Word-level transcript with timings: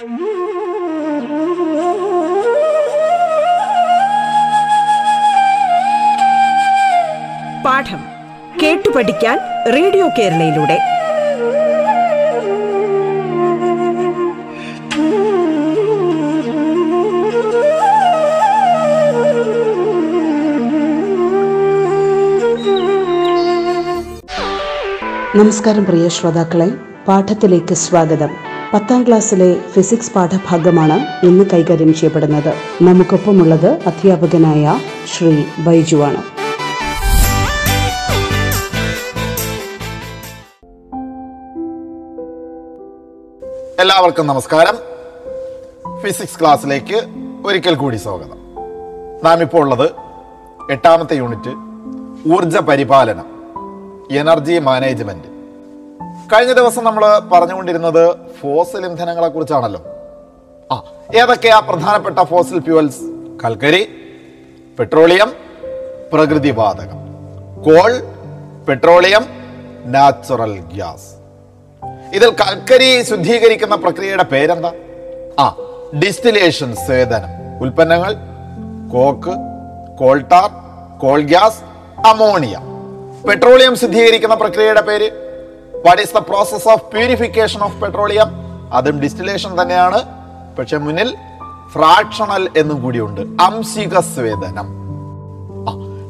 പാഠം 0.00 0.12
കേട്ടു 8.62 8.90
പഠിക്കാൻ 8.90 9.38
റേഡിയോ 9.72 10.08
കേരളയിലൂടെ. 10.18 10.78
നമസ്കാരം 25.38 25.84
പ്രിയ 25.84 26.08
ശ്രോതാക്കളെ 26.08 26.70
പാഠത്തിലേക്ക് 27.08 27.74
സ്വാഗതം. 27.74 28.49
പത്താം 28.74 29.06
ക്ലാസ്സിലെ 29.06 29.60
ഫിസിക്സ് 29.72 30.12
പാഠഭാഗമാണ് 30.12 31.26
ഇന്ന് 31.26 31.44
കൈകാര്യം 31.52 31.94
ചെയ്യപ്പെടുന്നത്. 31.94 32.54
നമുക്കൊപ്പമുള്ളത് 32.82 33.66
അധ്യാപകനായ 33.66 34.78
ശ്രീ 35.14 35.42
ബൈജുവാണ്. 35.58 36.22
എല്ലാവർക്കും 43.80 44.26
നമസ്കാരം. 44.26 44.76
ഫിസിക്സ് 46.00 46.40
ക്ലാസ്സിലേക്ക് 46.40 47.02
ഒരിക്കൽ 47.46 47.74
കൂടി 47.74 47.96
സ്വാഗതം. 47.96 48.38
നാം 49.24 49.40
ഇപ്പോൾ 49.40 49.58
ഉള്ളത് 49.58 49.90
എട്ടാമത്തെ 50.70 51.14
യൂണിറ്റ് 51.14 51.54
ഊർജ 52.32 52.56
പരിപാലനം 52.56 53.26
എനർജി 54.10 54.58
മാനേജ്മെന്റ് 54.58 55.29
കഴിഞ്ഞ 56.32 56.52
ദിവസം 56.52 56.84
നമ്മൾ 56.84 57.18
പറഞ്ഞുകൊണ്ടിരുന്നത് 57.18 58.16
ഫോസിൽ 58.40 58.86
ഇന്ധനങ്ങളെ 58.86 59.28
കുറിച്ചാണല്ലോ 59.28 59.80
ആ 60.72 60.84
ഏതൊക്കെയാ 61.14 61.58
പ്രധാനപ്പെട്ട 61.58 62.18
ഫോസിൽ 62.18 62.60
ഫ്യൂവൽസ്? 62.60 63.00
കൽക്കരി 63.44 63.88
പെട്രോളിയം 64.78 65.32
പ്രകൃതിവാതകം 66.12 66.98
കോൾ 67.62 67.92
പെട്രോളിയം 68.68 69.26
നാച്ചുറൽ 69.84 70.58
ഗ്യാസ്. 70.58 71.08
ഇതിൽ 72.14 72.30
കൽക്കരി 72.30 73.02
ശുദ്ധീകരിക്കുന്ന 73.02 73.74
പ്രക്രിയയുടെ 73.74 74.22
പേരെന്താ? 74.22 74.72
ആ 75.38 75.56
ഡിസ്റ്റിലേഷൻ 76.04 76.76
സേതനം. 76.86 77.62
ഉൽപ്പന്നങ്ങൾ 77.62 78.14
coke 78.92 79.34
coal tar 79.98 80.50
coal 80.98 81.20
gas 81.22 81.60
ammonia. 82.06 82.58
Petroleum 83.28 83.76
ശുദ്ധീകരിക്കുന്ന 83.76 84.34
പ്രക്രിയയുടെ 84.34 84.80
പേര്? 84.80 85.29
What 85.86 86.02
is 86.02 86.14
the 86.14 86.18
process 86.18 86.68
of 86.68 86.84
purification 86.84 87.62
of 87.62 87.80
petroleum 87.80 88.28
അതും 88.72 89.00
ഡിസ്റ്റിലേഷൻ 89.00 89.62
തന്നെയാണ്. 89.62 90.04
പക്ഷെ 90.58 90.76
മുന്നിൽ 90.76 91.16
ഫ്രാക്ഷണൽ 91.72 92.50
എന്നും 92.56 92.82
കൂടിയുണ്ട്. 92.82 93.20
അംശിക 93.20 94.00
സ്വേദനം. 94.00 94.80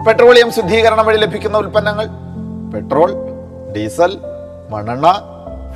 പെട്രോളിയം 0.07 0.53
ശുദ്ധീകരണം 0.53 1.07
വഴി 1.07 1.17
ലഭിക്കുന്ന 1.17 1.59
ഉൽപ്പന്നങ്ങൾ. 1.59 2.07
പെട്രോൾ 2.75 3.13
ഡീസൽ 3.77 4.19
മണ്ണെണ്ണ 4.71 5.23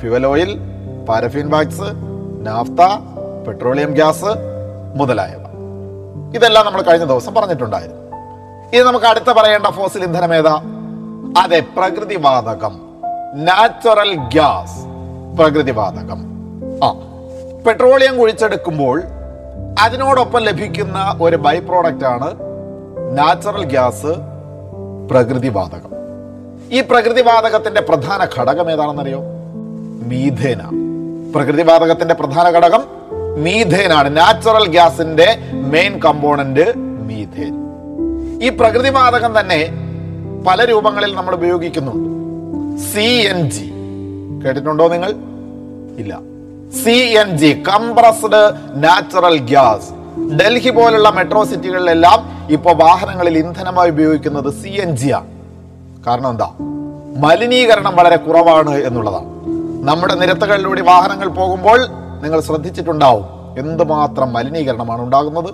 fuel 0.01 0.27
oil 0.27 0.59
paraffin 1.09 1.49
wax 1.49 1.89
naphtha 2.47 2.81
petroleum 3.47 3.91
gas 3.91 4.31
മുതലായവ. 4.95 5.41
ഇതെല്ലാം 6.35 6.65
നമ്മൾ 6.65 6.81
കഴിഞ്ഞ 6.81 7.05
ദിവസം 7.05 7.33
പറഞ്ഞിട്ടുണ്ടായിരുന്നു. 7.33 8.01
ഇത് 8.73 8.83
നമുക്ക് 8.83 9.05
അടുത്ത 9.05 9.25
പറയേണ്ട 9.25 9.67
ഫോസിൽ 9.67 10.03
ഇന്ധനം 10.03 10.35
ഏതാ? 10.35 10.55
അതെ 11.43 11.59
പ്രകൃതിവാതകം. 11.59 12.84
Natural 13.35 14.13
gas 14.13 14.85
പ്രകൃതിവാതകം. 15.37 16.25
ആ. 16.83 16.93
പെട്രോളിയം 17.67 18.17
കുഴിച്ചെടുക്കുമ്പോൾ 18.17 19.03
അതിനോടൊപ്പം 19.79 20.39
ലഭിക്കുന്ന 20.39 21.17
ഒരു 21.21 21.35
ബൈ 21.35 21.59
ആണ് 22.05 22.33
നാച്ചുറൽ 23.17 23.65
ഗ്യാസ് 23.65 24.05
പ്രകൃതിവാതകം. 25.09 25.91
ഈ 26.71 26.81
പ്രകൃതിവാതകത്തിന്റെ 26.81 27.81
പ്രധാന 27.81 28.27
ഘടകം 28.39 28.71
ഏതാണെന്നറിയോ? 28.71 29.19
മീഥേന 30.07 30.61
പ്രകൃതിവാതകത്തിന്റെ 31.35 32.13
പ്രധാന 32.13 32.49
ഘടകം 32.49 32.83
മീഥേനാണ്. 33.43 34.17
നാച്ചുറൽ 34.17 34.67
ഗ്യാസിന്റെ 34.67 35.37
മെയിൻ 35.51 35.99
കമ്പോണന്റ് 35.99 36.77
മീഥേൻ. 36.77 37.65
ഈ 38.43 38.49
പ്രകൃതിവാതകം 38.49 39.39
തന്നെ 39.39 39.69
പല 40.47 40.65
രൂപങ്ങളിൽ 40.65 41.15
നമ്മൾ 41.15 41.33
ഉപയോഗിക്കുന്നുണ്ട്. 41.33 42.14
C 42.79 42.99
N 42.99 43.49
G. 43.49 43.71
കേട്ടിട്ടുണ്ടോ 44.45 44.87
നിങ്ങൾ? 44.87 45.11
ഇല്ല. 45.97 46.19
C 46.83 46.89
N 46.89 47.37
G 47.37 47.63
compressed 47.67 48.53
natural 48.83 49.37
gas 49.37 49.89
Delhi 50.35 50.69
പോലുള്ള 50.69 51.09
മെട്രോ 51.09 51.43
സിറ്റികളിലെല്ലാം 51.43 52.47
ഇപ്പോൾ 52.51 52.75
വാഹനങ്ങളിൽ 52.75 53.37
ഇന്ധനമായി 53.37 53.89
ഉപയോഗിക്കുന്നത് 53.89 54.53
സി 54.53 54.69
എൻ 54.69 54.97
ജി 54.97 55.09
ആണ് 55.09 55.27
കാരണം 56.07 56.29
എന്താ? 56.29 56.51
മലിനീകരണം 57.17 57.95
വളരെ 57.95 58.15
കുറവാണ് 58.15 58.69
എന്നുള്ളതാണ്. 58.69 59.25
നമ്മുടെ 59.87 60.15
നിരത്തുകളിലൂടെ 60.15 60.81
വാഹനങ്ങൾ 60.81 61.27
പോകുമ്പോൾ 61.27 61.85
നിങ്ങൾ 62.21 62.41
ശ്രദ്ധിച്ചിട്ടുണ്ടാവും 62.41 63.25
എന്തുമാത്രം 63.59 64.33
മലിനീകരണമാണ് 64.33 65.01
ഉണ്ടാകുന്നത്. 65.01 65.53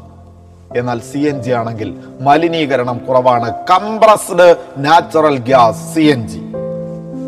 എന്നാൽ 0.78 1.00
സി 1.00 1.18
എൻ 1.18 1.44
ജി 1.44 1.52
ആണെങ്കിൽ 1.52 1.96
മലിനീകരണം 2.22 2.98
കുറവാണ്. 2.98 3.52
Compressed 3.52 4.56
natural 4.78 5.38
gas 5.38 5.96
C 5.96 6.02
N 6.02 6.28
G. 6.28 6.61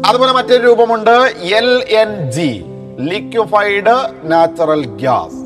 അതുപോലെ 0.05 0.31
മറ്റൊരു 0.31 0.67
രൂപമുണ്ട് 0.67 1.15
L 1.59 1.83
N 1.89 2.31
G 2.31 2.65
liquefied 2.99 3.95
natural 4.23 4.85
gas 4.85 5.39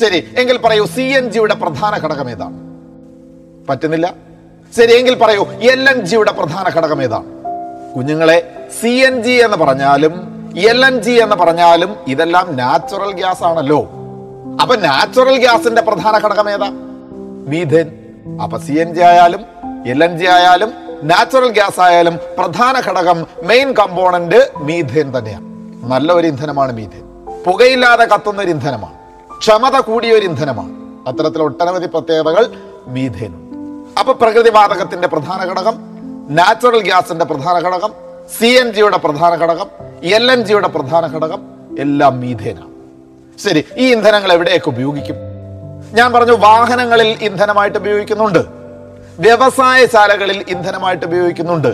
ശരി 0.00 0.24
എങ്കിൽ 0.36 0.56
പറയൂ 0.58 0.86
സി 0.86 1.00
എൻ 1.00 1.30
ജിയുടെ 1.30 1.54
പ്രധാന 1.54 1.98
ഘടകം 1.98 2.30
ഏതാണ്? 2.30 2.56
പറ്റുന്നില്ല. 3.68 4.14
ശരി 4.76 4.92
എങ്കിൽ 4.92 5.14
പറയൂ 5.14 5.44
എൽ 5.44 5.90
എൻ 5.90 6.00
ജിയുടെ 6.00 6.32
പ്രധാന 6.32 6.68
ഘടകം 6.68 7.02
ഏതാണ്? 7.02 7.24
കുഞ്ഞുങ്ങളെ 7.96 8.66
സി 8.80 8.88
എൻ 8.88 9.22
ജി 9.22 9.30
എന്ന് 9.30 9.56
പറഞ്ഞാലും 9.56 10.14
എൽ 10.56 10.86
എൻ 10.86 11.02
ജി 11.02 11.10
എന്ന് 11.10 11.36
പറഞ്ഞാലും 11.36 11.96
ഇതെല്ലാം 12.08 12.56
നാച്ചുറൽ 12.56 13.12
ഗ്യാസ് 13.12 13.44
ആണല്ലോ. 13.44 13.80
അപ്പൊ 14.62 14.76
നാച്ചുറൽ 14.76 15.38
ഗ്യാസിന്റെ 15.38 15.82
പ്രധാന 15.82 16.18
ഘടകം 16.18 16.50
ഏതാ? 16.50 16.68
മീഥേൻ. 17.48 17.88
അപ്പൊ 18.42 18.58
സി 18.58 18.72
എൻ 18.72 18.94
ജി 18.94 19.00
ആയാലും 19.00 19.40
എൽ 19.86 20.04
എൻ 20.04 20.18
ജി 20.18 20.24
ആയാലും 20.24 20.72
നാച്ചുറൽ 21.06 21.48
ഗ്യാസ് 21.48 21.80
ആയാലും 21.80 22.18
പ്രധാന 22.38 22.80
ഘടകം 22.80 23.26
മെയിൻ 23.42 23.72
കമ്പോണന്റ് 23.72 24.50
മീഥേൻ 24.56 25.18
തന്നെയാണ്. 25.18 25.44
നല്ല 25.92 26.12
ഒരു 26.12 26.26
ഇന്ധനമാണ് 26.26 26.72
മീഥേൻ. 26.72 27.34
പുകയില്ലാതെ 27.46 28.04
കത്തുന്ന 28.04 28.42
ഒരു 28.42 28.50
ഇന്ധനമാണ്. 28.50 28.94
ക്ഷമത 29.38 29.80
കൂടിയ 29.80 30.12
ഒരു 30.12 30.26
ഇന്ധനമാണ്. 30.26 30.72
അത്തരത്തിൽ 31.08 31.42
ഒട്ടനവധി 31.42 31.86
പ്രത്യേകതകൾ 31.86 32.46
മീഥേനുണ്ട്. 32.86 33.56
അപ്പൊ 33.98 34.12
പ്രകൃതിവാതകത്തിന്റെ 34.12 35.08
പ്രധാന 35.08 35.50
ഘടകം 35.50 35.74
നാച്ചുറൽ 36.30 36.82
ഗ്യാസിന്റെ 36.82 37.24
പ്രധാന 37.24 37.56
ഘടകം 37.56 37.92
സി 38.38 38.46
എൻ 38.46 38.72
ജിയുടെ 38.72 38.96
പ്രധാന 38.96 39.34
ഘടകം 39.34 39.66
എൽ 40.02 40.32
എൻ 40.32 40.42
ജിയുടെ 40.42 40.68
പ്രധാന 40.68 41.06
ഘടകം 41.06 41.42
എല്ലാം 41.78 42.20
മീഥേനാണ്. 42.20 42.70
ശരി 43.38 43.64
ഈ 43.76 43.92
ഇന്ധനങ്ങൾ 43.92 44.32
എവിടെയൊക്കെ 44.32 44.68
ഉപയോഗിക്കും? 44.68 45.16
ഞാൻ 45.92 46.12
പറഞ്ഞു 46.12 46.32
വാഹനങ്ങളിൽ 46.32 47.06
ഇന്ധനമായിട്ട് 47.06 47.78
ഉപയോഗിക്കുന്നുണ്ട്. 47.78 48.55
വ്യവസായശാലകളിൽ 49.18 50.44
ഇന്ധനമായിട്ട് 50.48 51.06
ഉപയോഗിക്കുന്നുണ്ട്. 51.06 51.68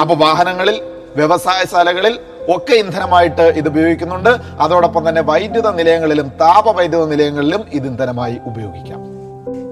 അപ്പൊ 0.00 0.14
വാഹനങ്ങളിൽ 0.14 0.82
വ്യവസായശാലകളിൽ 1.16 2.18
ഒക്കെ 2.48 2.72
ഇന്ധനമായിട്ട് 2.72 3.42
ഇത് 3.42 3.68
ഉപയോഗിക്കുന്നുണ്ട്. 3.68 4.28
അതോടൊപ്പം 4.60 5.08
തന്നെ 5.08 5.22
വൈദ്യുത 5.22 5.70
നിലയങ്ങളിലും 5.70 6.28
താപ 6.28 6.76
വൈദ്യുത 6.76 7.04
നിലയങ്ങളിലും 7.04 7.64
ഇത് 7.72 7.86
ഇന്ധനമായി 7.86 8.38
ഉപയോഗിക്കാം. 8.46 9.00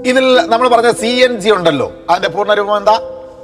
ഇതിൽ 0.07 0.47
നമ്മൾ 0.47 0.69
പറഞ്ഞ 0.69 0.93
സി 0.93 1.07
എൻ 1.07 1.41
ജി 1.41 1.51
ഉണ്ടല്ലോ. 1.51 1.93
അതിന്റെ 2.11 2.29
പൂർണരൂപം 2.29 2.77
എന്താ? 2.77 3.01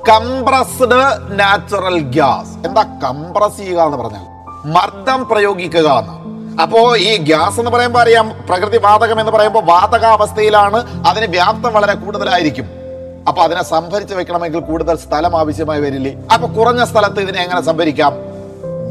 Compressed 0.09 1.01
natural 1.41 1.99
gas. 1.99 2.67
എന്താ 2.67 2.83
കംപ്രസ് 2.83 3.57
ചെയ്യുക 3.57 3.81
എന്ന് 3.81 3.99
പറഞ്ഞാൽ? 3.99 4.25
മർദ്ദം 4.67 5.29
പ്രയോഗിക്കുക 5.29 5.89
എന്ന്. 5.89 6.23
അപ്പോ 6.63 6.97
ഈ 6.97 7.17
ഗ്യാസ് 7.17 7.59
എന്ന് 7.59 7.71
പറയുമ്പോൾ 7.71 7.99
അറിയാം 7.99 8.45
പ്രകൃതി 8.49 8.79
വാതകം 8.79 9.21
എന്ന് 9.21 9.33
പറയുമ്പോൾ 9.33 9.65
വാതകാവസ്ഥയിലാണ് 9.65 11.07
അതിന് 11.07 11.27
വ്യാപ്തം 11.27 11.73
വളരെ 11.73 11.95
കൂടുതലായിരിക്കും. 11.95 12.82
അപ്പൊ 13.29 13.41
അതിനെ 13.43 13.63
സംഭരിച്ച് 13.65 14.15
വെക്കണമെങ്കിൽ 14.15 14.61
കൂടുതൽ 14.61 14.97
സ്ഥലം 14.97 15.33
ആവശ്യമായി 15.41 15.81
വരില്ലേ? 15.81 16.13
അപ്പൊ 16.35 16.47
കുറഞ്ഞ 16.57 16.85
സ്ഥലത്ത് 16.85 17.21
ഇതിനെ 17.21 17.41
എങ്ങനെ 17.43 17.63
സംഭരിക്കാം? 17.69 18.13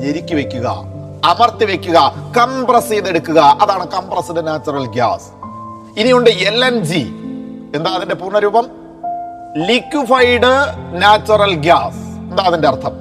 ഞെരുക്കി 0.02 0.36
വെക്കുക 0.36 0.68
അമർത്തി 1.32 1.66
വെക്കുക 1.66 1.98
കംപ്രസ് 2.38 2.90
ചെയ്തെടുക്കുക. 2.90 3.40
അതാണ് 3.64 3.86
കംപ്രസ്ഡ് 3.96 4.48
നാച്ചുറൽ 4.48 4.86
ഗ്യാസ് 4.96 5.28
ഇനിയുണ്ട് 6.00 6.30
എൽ 6.30 6.66
എൻ 6.66 6.78
ജി 6.90 7.04
എന്താ 7.76 7.92
അതിന്റെ 7.98 8.16
പൂർണരൂപം? 8.16 8.66
ലിക്വിഫൈഡ് 9.70 10.52
നാച്ചുറൽ 11.04 11.54
ഗ്യാസ് 11.68 12.02
എന്താ 12.30 12.44
അതിന്റെ 12.44 12.68
അർത്ഥം? 12.68 12.94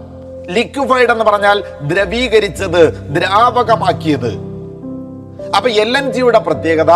ലിക്വിഫൈഡ് 0.57 1.11
എന്ന് 1.15 1.25
പറഞ്ഞാൽ 1.25 1.59
ദ്രവീകരിച്ചത് 1.91 2.83
ദ്രാവകമാക്കിയത്. 3.17 4.33
അപ്പൊ 5.57 5.69
എൽ 5.85 5.93
എൻ 5.99 6.07
ജിയുടെ 6.13 6.39
പ്രത്യേകത 6.39 6.93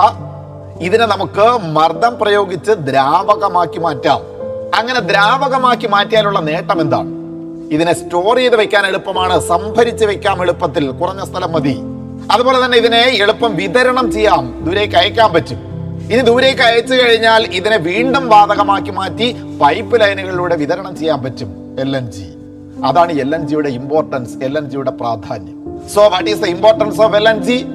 ഇതിനെ 0.80 1.06
നമുക്ക് 1.06 1.58
മർദ്ദം 1.60 2.18
പ്രയോഗിച്ച് 2.20 2.70
ദ്രാവകമാക്കി 2.70 3.78
മാറ്റാം. 3.78 4.20
അങ്ങനെ 4.78 5.00
ദ്രാവകമാക്കി 5.00 5.86
മാറ്റിയാലുള്ള 5.86 6.40
നേട്ടം 6.40 6.80
എന്താണ്? 6.80 7.10
ഇതിനെ 7.72 7.92
സ്റ്റോർ 7.92 8.36
ചെയ്ത് 8.36 8.56
വെക്കാൻ 8.56 8.86
എളുപ്പമാണ് 8.86 9.40
സംഭരിച്ച് 9.40 10.04
വെക്കാം 10.04 10.42
എളുപ്പത്തിൽ 10.42 10.90
കുറഞ്ഞ 10.90 11.24
സ്ഥലം 11.24 11.52
മതി. 11.52 11.82
അതുപോലെ 12.30 12.64
തന്നെ 12.64 12.78
ഇതിനെ 12.78 12.98
എളുപ്പം 12.98 13.56
വിതരണം 13.56 14.12
ചെയ്യാം 14.12 14.64
ദൂരേക്ക് 14.64 14.94
അയക്കാൻ 14.94 15.32
പറ്റും. 15.32 15.60
ഇനി 16.12 16.20
ദൂരേക്ക് 16.20 16.62
അയച്ചു 16.62 16.94
കഴിഞ്ഞാൽ 16.94 17.46
ഇതിനെ 17.46 17.76
വീണ്ടും 17.76 18.28
വാതകമാക്കി 18.28 18.90
മാറ്റി 18.90 19.36
പൈപ്പ് 19.62 20.00
ലൈനുകളിലൂടെ 20.00 20.56
വിതരണം 20.56 20.96
ചെയ്യാൻ 20.96 21.22
പറ്റും 21.24 21.78
എൽ 21.80 21.96
എൻ 21.96 22.12
ജി 22.12 22.34
അതാണ് 22.84 23.12
എൽ 23.12 23.34
എൻ 23.34 23.48
ജിയുടെ 23.48 23.68
ഇമ്പോർട്ടൻസ് 23.68 24.44
എൽ 24.44 24.58
എൻ 24.58 24.70
ജിയുടെ 24.70 24.90
പ്രാധാന്യം. 24.90 25.88
So 25.94 26.08
what 26.08 26.30
is 26.30 26.40
the 26.40 26.44
importance 26.44 27.00
of 27.00 27.16
L 27.16 27.28
N 27.28 27.42
G 27.42 27.66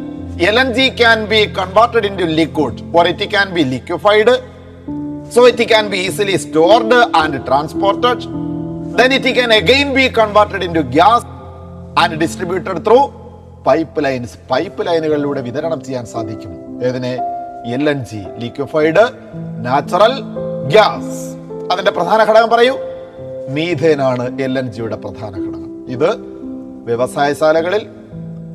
can 1.01 1.25
be 1.25 1.41
converted 1.59 2.05
into 2.19 2.27
liquid 2.41 2.97
or 2.97 3.07
it 3.07 3.27
can 3.35 3.49
be 3.57 3.61
liquefied 3.75 4.35
so 5.33 5.41
it 5.49 5.59
can 5.71 5.85
be 5.91 5.97
easily 6.05 6.35
stored 6.43 6.93
and 7.19 7.33
transported. 7.47 8.19
Then 8.97 9.11
it 9.17 9.25
can 9.37 9.51
again 9.57 9.89
be 9.97 10.05
converted 10.19 10.61
into 10.67 10.81
gas 10.95 11.23
and 12.03 12.13
distributed 12.23 12.77
through 12.85 13.03
pipe 13.67 14.03
lines 14.03 14.35
pipe 14.51 14.87
ലൈനുകളിലൂടെ 14.87 15.41
വിതരണം 15.41 15.83
ചെയ്യാൻ 15.83 16.05
സാധിക്കും. 16.05 16.51
ഏതിനെ? 16.87 17.13
L 17.73 17.89
N 17.89 18.05
G 18.11 18.21
liquefied 18.37 19.03
natural 19.65 20.13
gas 20.67 21.19
അതിന്റെ 21.71 21.91
പ്രധാന 21.91 22.19
ഘടകം 22.23 22.49
പറയൂ. 22.49 22.75
മീഥേനാണ് 23.49 24.41
L 24.41 24.59
N 24.59 24.71
ജിയുടെ 24.71 24.95
പ്രധാന 24.95 25.33
ഘടകം. 25.45 25.91
ഇത് 25.91 26.09
വ്യവസായശാലകളിൽ 26.89 27.83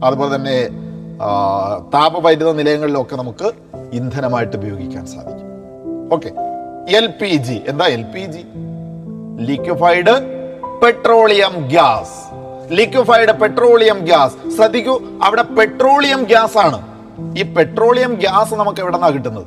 അതുപോലെ 0.05 0.35
തന്നെ 0.37 0.59
താപവൈദ്യുത 1.95 2.53
നിലയങ്ങളിലൊക്കെ 2.53 3.17
നമുക്ക് 3.17 3.53
ഇന്ധനമായിട്ട് 3.93 4.57
ഉപയോഗിക്കാൻ 4.57 5.07
സാധിക്കും. 5.07 5.49
ഓക്കെ. 6.13 6.33
L 6.97 7.07
P 7.07 7.37
G. 7.37 7.63
എന്താ 7.69 7.87
L 7.87 8.03
P 8.03 8.21
G? 8.21 8.45
Liquefied 9.41 10.35
petroleum 10.83 11.69
gas 11.69 12.35
liquefied 12.73 13.41
petroleum 13.41 13.99
gas 13.99 14.57
ശ്രദ്ധിക്കൂ 14.57 15.03
അവിടെ 15.23 15.43
പെട്രോളിയം 15.43 16.25
ഗ്യാസ് 16.25 16.59
ആണ്. 16.59 16.79
ഈ 17.39 17.43
പെട്രോളിയം 17.43 18.15
ഗ്യാസ് 18.15 18.55
നമുക്ക് 18.55 18.81
എവിടെ 18.81 18.97
നിന്നാണ് 18.97 19.15
കിട്ടുന്നത്? 19.15 19.47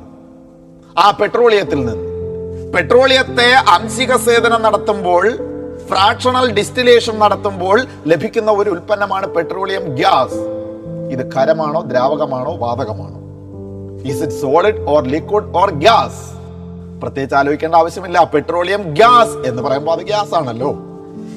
ആ 0.98 1.10
പെട്രോളിയത്തിൽ 1.10 1.84
നിന്ന്. 1.84 2.08
പെട്രോളിയത്തെ 2.72 3.52
അംശിക 3.52 4.16
സേവനം 4.16 4.62
നടത്തുമ്പോൾ 4.62 5.38
ഫ്രാക്ഷണൽ 5.88 6.52
ഡിസ്റ്റിലേഷൻ 6.52 7.18
നടത്തുമ്പോൾ 7.18 7.86
ലഭിക്കുന്ന 8.06 8.50
ഒരു 8.50 8.70
ഉൽപ്പന്നമാണ് 8.70 9.34
പെട്രോളിയം 9.34 9.94
ഗ്യാസ് 9.94 10.57
ഇത് 11.10 11.34
ഖരമാണോ 11.34 11.80
ദ്രാവകമാണോ 11.80 12.56
വാതകമാണോ? 12.56 13.18
Is 14.08 14.22
it 14.22 14.32
solid 14.32 14.80
or 14.80 15.04
liquid 15.04 15.56
or 15.56 15.70
gas 15.70 16.38
പ്രത്യേകിച്ച് 17.00 17.34
ആലോചിക്കേണ്ട 17.34 17.74
ആവശ്യമില്ല. 17.74 18.30
പെട്രോളിയം 18.34 18.82
ഗ്യാസ് 18.82 19.48
എന്ന് 19.48 19.62
പറയുമ്പോൾ 19.62 19.92
അത് 19.92 20.00
ഗ്യാസ് 20.00 20.34
ആണല്ലോ. 20.34 20.76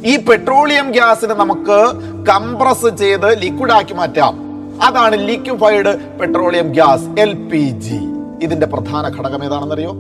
ഈ 0.06 0.18
പെട്രോളിയം 0.18 0.92
ഗ്യാസിനെ 0.92 1.34
നമുക്ക് 1.34 1.92
കംപ്രസ് 2.26 2.96
ചെയ്ത് 2.96 3.42
ലിക്വിഡ് 3.42 3.72
ആക്കി 3.72 3.94
മാറ്റാം. 3.94 4.40
അതാണ് 4.84 5.16
liquefied 5.16 6.20
petroleum 6.20 6.72
gas 6.72 7.22
L 7.22 7.34
P 7.34 7.70
G 7.80 8.00
ഇതിന്റെ 8.44 8.68
പ്രധാന 8.68 9.08
ഘടകം 9.20 9.44
ഏതാണെന്നറിയോ? 9.44 9.94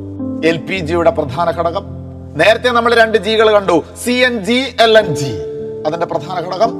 എൽ 0.45 0.57
പി 0.57 0.77
ജിയുടെ 0.77 1.11
പ്രധാന 1.11 1.49
ഘടകം. 1.49 1.85
നേരത്തെ 2.35 2.69
നമ്മൾ 2.69 2.95
രണ്ട് 2.95 3.17
ജികൾ 3.17 3.51
കണ്ടു. 3.51 3.83
C 4.05 4.11
N 4.11 4.45
G 4.45 4.75
L 4.81 4.97
N 4.97 5.15
G 5.15 5.31
അതിന്റെ 5.87 6.05
പ്രധാന 6.05 6.47
ഘടകം 6.47 6.71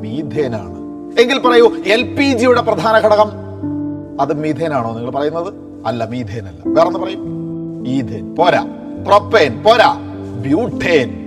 മീഥേനാണ്. 0.00 0.81
എങ്കിൽ 1.22 1.38
പറയൂ 1.38 1.72
എൽ 1.86 2.14
പി 2.14 2.32
ജിയുടെ 2.32 2.60
പ്രധാന 2.60 2.98
ഘടകം 2.98 3.30
അത് 4.20 4.32
മീഥേനാണോ 4.32 4.94
നിങ്ങൾ 4.94 5.10
പറയുന്നത്? 5.10 5.54
അല്ല 5.86 6.04
മീഥേൻ 6.04 6.48
അല്ല 6.48 6.60
വേറെന്ന് 6.66 6.98
പറയും? 6.98 7.22
ഈഥേൻ. 7.88 8.34
പോരാ. 8.34 8.66
പ്രൊപ്പേൻ. 9.06 9.62
പോരാ. 9.62 9.94
ബ്യൂട്ടേൻ. 10.40 11.22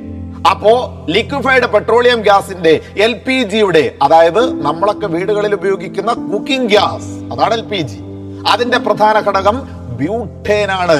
അപ്പോ 0.52 1.06
ലിക്വിഫൈഡ് 1.10 1.64
പെട്രോളിയം 1.64 2.22
ഗ്യാസിന്റെ 2.22 2.82
എൽ 2.98 3.22
പി 3.28 3.44
ജിയുടെ 3.44 3.96
അതായത് 4.04 4.62
നമ്മളൊക്കെ 4.62 5.08
വീടുകളിൽ 5.08 5.54
ഉപയോഗിക്കുന്ന 5.54 6.14
കുക്കിംഗ് 6.14 6.70
ഗ്യാസ് 6.70 7.34
അതാണ് 7.34 7.54
എൽ 7.54 7.62
പി 7.62 7.78
ജി. 7.78 8.00
അതിന്റെ 8.52 8.78
പ്രധാന 8.78 9.20
ഘടകം 9.20 9.62
ബ്യൂട്ടേൻ 9.98 10.72
ആണ് 10.72 11.00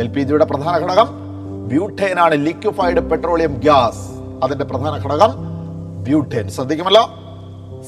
എൽ 0.00 0.08
പി 0.08 0.20
ജിയുടെ 0.20 0.44
പ്രധാന 0.44 0.84
ഘടകം 0.84 1.08
ബ്യൂട്ടേൻ 1.68 2.18
ആണ് 2.18 2.46
ലിക്വിഫൈഡ് 2.46 3.10
പെട്രോളിയം 3.10 3.54
ഗ്യാസ്. 3.54 4.04
അതിന്റെ 4.44 4.64
പ്രധാന 4.64 4.94
ഘടകം 5.04 5.30
butane. 6.04 6.50
ശ്രദ്ധിക്കുമല്ലോ? 6.50 7.10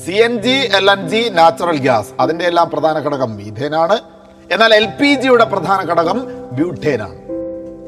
C 0.05 0.11
N 0.11 0.43
G 0.43 0.71
L 0.77 0.91
N 0.91 1.09
G 1.09 1.29
natural 1.29 1.77
gas 1.77 2.09
അതിന്റെ 2.21 2.45
എല്ലാം 2.45 2.71
പ്രധാന 2.71 2.99
ഘടകം 2.99 3.37
മീഥേനാണ്. 3.37 3.99
എന്നാൽ 4.53 4.75
എൽ 4.75 4.87
പി 4.87 5.15
ജിയുടെ 5.15 5.45
പ്രധാന 5.45 5.81
ഘടകം 5.81 6.27
ബ്യൂട്ടേനാണ്. 6.53 7.19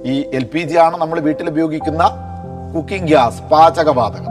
ഈ 0.04 0.30
എൽ 0.34 0.44
പി 0.44 0.58
ജി 0.58 0.76
ആണ് 0.76 0.96
നമ്മൾ 0.96 1.20
വീട്ടിൽ 1.20 1.48
ഉപയോഗിക്കുന്ന 1.48 2.10
കുക്കിംഗ് 2.74 3.08
ഗ്യാസ് 3.08 3.42
പാചകവാതകം. 3.42 4.26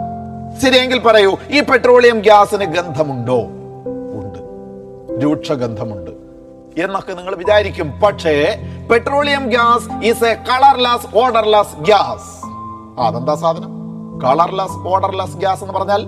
ശരിയെങ്കിൽ 0.61 0.99
പറയൂ 0.99 1.37
ഈ 1.49 1.59
പെട്രോളിയം 1.59 2.19
ഗ്യാസിന് 2.19 2.63
ഗന്ധമുണ്ടോ? 2.63 3.39
ഉണ്ട്. 4.19 4.39
രൂക്ഷ 5.23 5.51
ഗന്ധമുണ്ട്. 5.51 6.11
എന്നൊക്കെ 6.81 7.13
നിങ്ങൾ 7.13 7.35
വിചാരിക്കും. 7.35 7.99
പക്ഷേ 7.99 8.55
petroleum 8.91 9.49
gas 9.49 10.05
is 10.05 10.23
a 10.23 10.33
colourless 10.33 11.17
odourless 11.17 11.79
gas 11.79 12.45
അതെന്താ 13.01 13.35
സാധനം? 13.35 13.69
കളർലെസ് 14.23 14.87
ഓർഡർലെസ് 14.87 15.37
ഗ്യാസ് 15.37 15.63
എന്ന് 15.63 15.73
പറഞ്ഞാൽ 15.73 16.05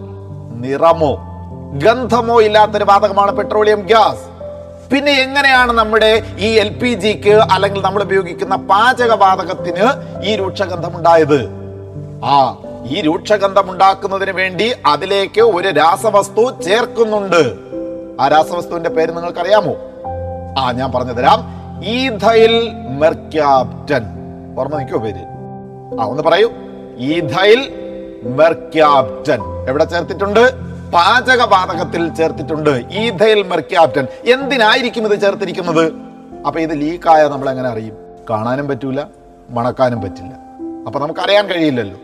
നിറമോ? 0.62 1.29
ഗന്ധമോ 1.78 2.42
ഇല്ലാത്തൊരു 2.42 2.84
വാതകമാണ് 2.84 3.32
പെട്രോളിയം 3.32 3.80
ഗ്യാസ്. 3.80 4.30
പിന്നെ 4.92 5.12
എങ്ങനെയാണ് 5.12 5.72
നമ്മുടെ 5.72 6.24
ഈ 6.38 6.60
എൽ 6.60 6.70
പി 6.70 6.94
ജിക്ക് 6.94 7.30
അല്ലെങ്കിൽ 7.30 7.82
നമ്മൾ 7.82 8.04
ഉപയോഗിക്കുന്ന 8.04 8.56
പാചകവാതകത്തിന് 8.56 9.88
ഈ 10.24 10.36
രൂക്ഷഗന്ധം 10.36 10.98
ഉണ്ടായത് 10.98 11.50
ആ 12.26 12.58
ഈ 12.86 13.02
രൂക്ഷഗന്ധം 13.02 13.72
ഉണ്ടാക്കുന്നതിന് 13.72 14.32
വേണ്ടി 14.32 14.76
അതിലേക്ക് 14.86 15.42
ഒരു 15.42 15.68
രാസവസ്തു 15.68 16.62
ചേർക്കുന്നുണ്ട്. 16.62 17.54
ആ 18.22 18.28
രാസവസ്തുവിന്റെ 18.28 18.90
പേര് 18.90 19.10
നിങ്ങൾക്കറിയാമോ? 19.10 19.76
ആ 20.60 20.72
ഞാൻ 20.72 20.92
പറഞ്ഞു 20.92 21.14
തരാം. 21.14 21.40
Ethyl 21.86 22.72
mercaptan. 23.00 24.04
ഓർമ്മ 24.60 24.78
നിൽക്കോ 24.78 24.98
പേര്. 24.98 25.26
ആ 26.02 26.06
ഒന്ന് 26.06 26.24
പറയൂ. 26.24 26.52
Ethyl 27.00 27.74
mercaptan. 28.24 29.40
എവിടെ 29.70 29.84
ചേർത്തിട്ടുണ്ട്? 29.84 30.69
പാചകവാതകത്തിൽ 30.94 32.14
ചേർത്തിട്ടുണ്ട്. 32.14 32.84
Ethyl 32.92 33.44
mercaptan. 33.44 34.08
എന്തിനായിരിക്കും 34.26 35.14
ഇത് 35.14 35.22
ചേർത്തിരിക്കുന്നത്? 35.22 35.94
അപ്പൊ 36.48 36.60
ഇത് 36.60 36.82
ലീക്കായ 36.82 37.28
നമ്മൾ 37.28 37.50
എങ്ങനെ 37.50 37.70
അറിയും? 37.70 37.98
കാണാനും 38.30 38.68
പറ്റൂല 38.68 39.02
മണക്കാനും 39.50 40.02
പറ്റില്ല. 40.02 40.34
അപ്പൊ 40.88 41.00
നമുക്ക് 41.00 41.20
അറിയാൻ 41.20 41.48
കഴിയില്ലല്ലോ. 41.48 41.98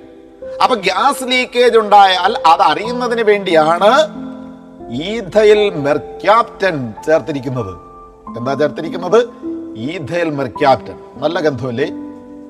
അപ്പൊ 0.63 0.75
ഗ്യാസ് 0.75 1.23
ലീക്കേജ് 1.23 1.77
ഉണ്ടായാൽ 1.77 2.37
അത് 2.45 2.61
അറിയുന്നതിന് 2.61 3.21
വേണ്ടിയാണ് 3.21 3.91
ഈഥയിൽ 4.91 5.69
മെർക്യാപ്റ്റൻ 5.69 6.93
ചേർത്തിരിക്കുന്നത്. 7.05 7.73
എന്താ 8.37 8.53
ചേർത്തിരിക്കുന്നത്? 8.53 9.29
Ethyl 9.77 10.29
mercaptan. 10.29 10.97
നല്ല 11.15 11.39
ഗന്ധമല്ലേ? 11.39 11.87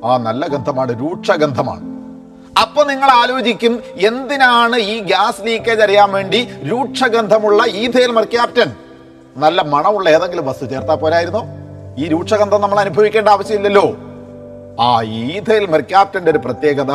ആ 0.05 0.17
നല്ല 0.17 0.47
ഗന്ധമാണ് 0.47 1.01
രൂക്ഷഗന്ധമാണ് 1.01 1.94
അപ്പൊ 2.61 2.83
നിങ്ങൾ 2.83 3.09
ആലോചിക്കും 3.21 3.73
എന്തിനാണ് 4.09 4.77
ഈ 4.77 4.99
ഗ്യാസ് 4.99 5.41
ലീക്കേജ് 5.45 5.81
അറിയാൻ 5.81 6.11
വേണ്ടി 6.11 6.39
രൂക്ഷഗന്ധമുള്ള 6.69 7.61
ഈഥൈൽ 7.81 8.11
മെർക്യാപ്റ്റൻ 8.11 8.69
നല്ല 9.37 9.61
മണമുള്ള 9.61 10.09
ഏതെങ്കിലും 10.09 10.45
വസ്തു 10.45 10.65
ചേർത്താ 10.65 10.95
പോരായിരുന്നോ? 10.95 11.41
ഈ 11.97 12.05
രൂക്ഷഗന്ധം 12.07 12.61
നമ്മൾ 12.61 12.79
അനുഭവിക്കേണ്ട 12.79 13.29
ആവശ്യമില്ലല്ലോ. 13.29 13.85
ആ 14.79 15.01
ഈഥൈൽ 15.01 15.65
മെർക്യാപ്റ്റന്റെ 15.73 16.31
ഒരു 16.31 16.37
പ്രത്യേകത 16.37 16.93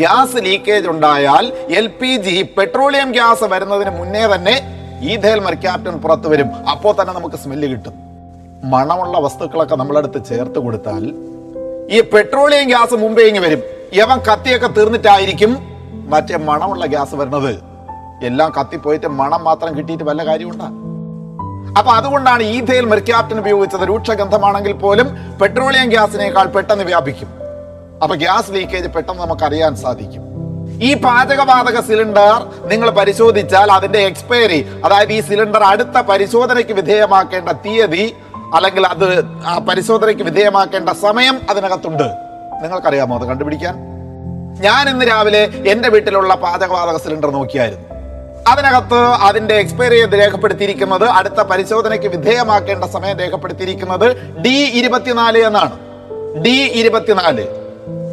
ഗ്യാസ് 0.00 0.36
ലീക്കേജ് 0.46 0.88
ഉണ്ടായാൽ 0.88 1.52
L 1.80 1.86
P 2.00 2.16
G 2.16 2.42
petroleum 2.58 3.12
gas 3.12 3.44
വരുന്നതിന് 3.44 3.90
മുന്നേ 3.98 4.24
തന്നെ 4.34 4.56
ഈഥൈൽ 5.12 5.40
മെർക്യാപ്റ്റൻ 5.40 5.94
പുറത്തു 5.98 6.28
വരും. 6.28 6.48
അപ്പോൾ 6.70 7.02
തന്നെ 7.02 7.14
നമുക്ക് 7.14 7.36
സ്മെല്ല് 7.36 7.68
കിട്ടും. 7.68 7.94
മണമുള്ള 8.64 9.18
വസ്തുക്കളൊക്കെ 9.18 9.76
നമ്മളടുത്ത് 9.76 10.24
ചേർത്ത് 10.30 10.58
കൊടുത്താൽ 10.58 11.04
ഈ 11.90 12.00
പെട്രോളിയം 12.00 12.66
ഗ്യാസ് 12.68 12.94
മുമ്പേ 12.94 13.22
ഇങ്ങ് 13.22 13.40
വരും. 13.40 13.62
യവൻ 13.94 14.18
കത്തിയൊക്കെ 14.18 14.66
തീർന്നിട്ടായിരിക്കും 14.66 15.50
മറ്റേ 16.12 16.36
മണമുള്ള 16.36 16.86
ഗ്യാസ് 16.86 17.14
വരുന്നത്. 17.14 17.52
എല്ലാം 18.28 18.52
കത്തിപ്പോയിട്ട് 18.60 19.06
മണം 19.06 19.44
മാത്രം 19.44 19.76
കിട്ടിയിട്ട് 19.78 20.04
വല്ല 20.04 20.22
കാര്യമുണ്ടാ? 20.26 20.68
അപ്പൊ 21.78 21.90
അതുകൊണ്ടാണ് 21.92 22.42
ഈഥയിൽ 22.42 22.86
മെർക്യാപ്റ്റൻ 22.92 23.38
ഉപയോഗിച്ചത്. 23.38 23.84
രൂക്ഷഗന്ധമാണെങ്കിൽ 23.90 24.72
പോലും 24.72 25.36
പെട്രോളിയം 25.42 25.90
ഗ്യാസിനേക്കാൾ 25.90 26.46
പെട്ടെന്ന് 26.46 26.84
വ്യാപിക്കും. 26.84 27.30
അപ്പൊ 28.02 28.16
ഗ്യാസ് 28.16 28.52
ലീക്കേജ് 28.54 28.88
പെട്ടെന്ന് 28.96 29.22
നമുക്ക് 29.22 29.44
അറിയാൻ 29.50 29.76
സാധിക്കും. 29.76 30.24
ഈ 30.88 30.94
പാചകവാതക 31.04 31.80
സിലിണ്ടർ 31.80 32.38
നിങ്ങൾ 32.72 32.90
പരിശോധിച്ചാൽ 32.90 33.72
അതിന്റെ 33.72 33.98
എക്സ്പയറി 33.98 34.60
അതായത് 34.84 35.12
ഈ 35.12 35.20
സിലിണ്ടർ 35.20 35.62
അടുത്ത 35.62 35.98
പരിശോധനയ്ക്ക് 36.10 36.72
വിധേയമാക്കേണ്ട 36.72 37.48
തീയതി 37.66 38.04
അല്ലെങ്കിൽ 38.54 38.86
അത് 38.86 39.08
പരിശോധനയ്ക്ക് 39.68 40.22
വിധേയമാക്കേണ്ട 40.22 40.90
സമയം 41.06 41.38
അതിനകത്തുണ്ട്. 41.50 42.31
നിങ്ങൾക്കറിയാമോ 42.62 43.18
അത് 43.18 43.26
കണ്ടുപിടിക്കാൻ? 43.26 43.74
ഞാൻ 44.60 44.88
ഇന്ന് 44.88 45.06
രാവിലെ 45.06 45.48
എന്റെ 45.66 45.88
വീട്ടിലുള്ള 45.88 46.34
പാചകവാതക 46.34 46.96
സിലിണ്ടർ 46.96 47.30
നോക്കിയായിരുന്നു. 47.30 47.86
അതിനകത്ത് 48.48 48.94
അതിന്റെ 48.94 49.54
എക്സ്പയറി 49.54 50.06
രേഖപ്പെടുത്തിയിരിക്കുന്നത് 50.06 51.04
അടുത്ത 51.08 51.40
പരിശോധനയ്ക്ക് 51.42 52.06
വിധേയമാക്കേണ്ട 52.06 52.84
സമയം 52.84 53.18
രേഖപ്പെടുത്തിയിരിക്കുന്നത് 53.18 54.38
ഡി 54.42 54.70
ഇരുപത്തിനാല് 54.74 55.38
എന്നാണ്. 55.38 55.76
ഡി 56.42 56.56
ഇരുപത്തിനാല്. 56.74 57.44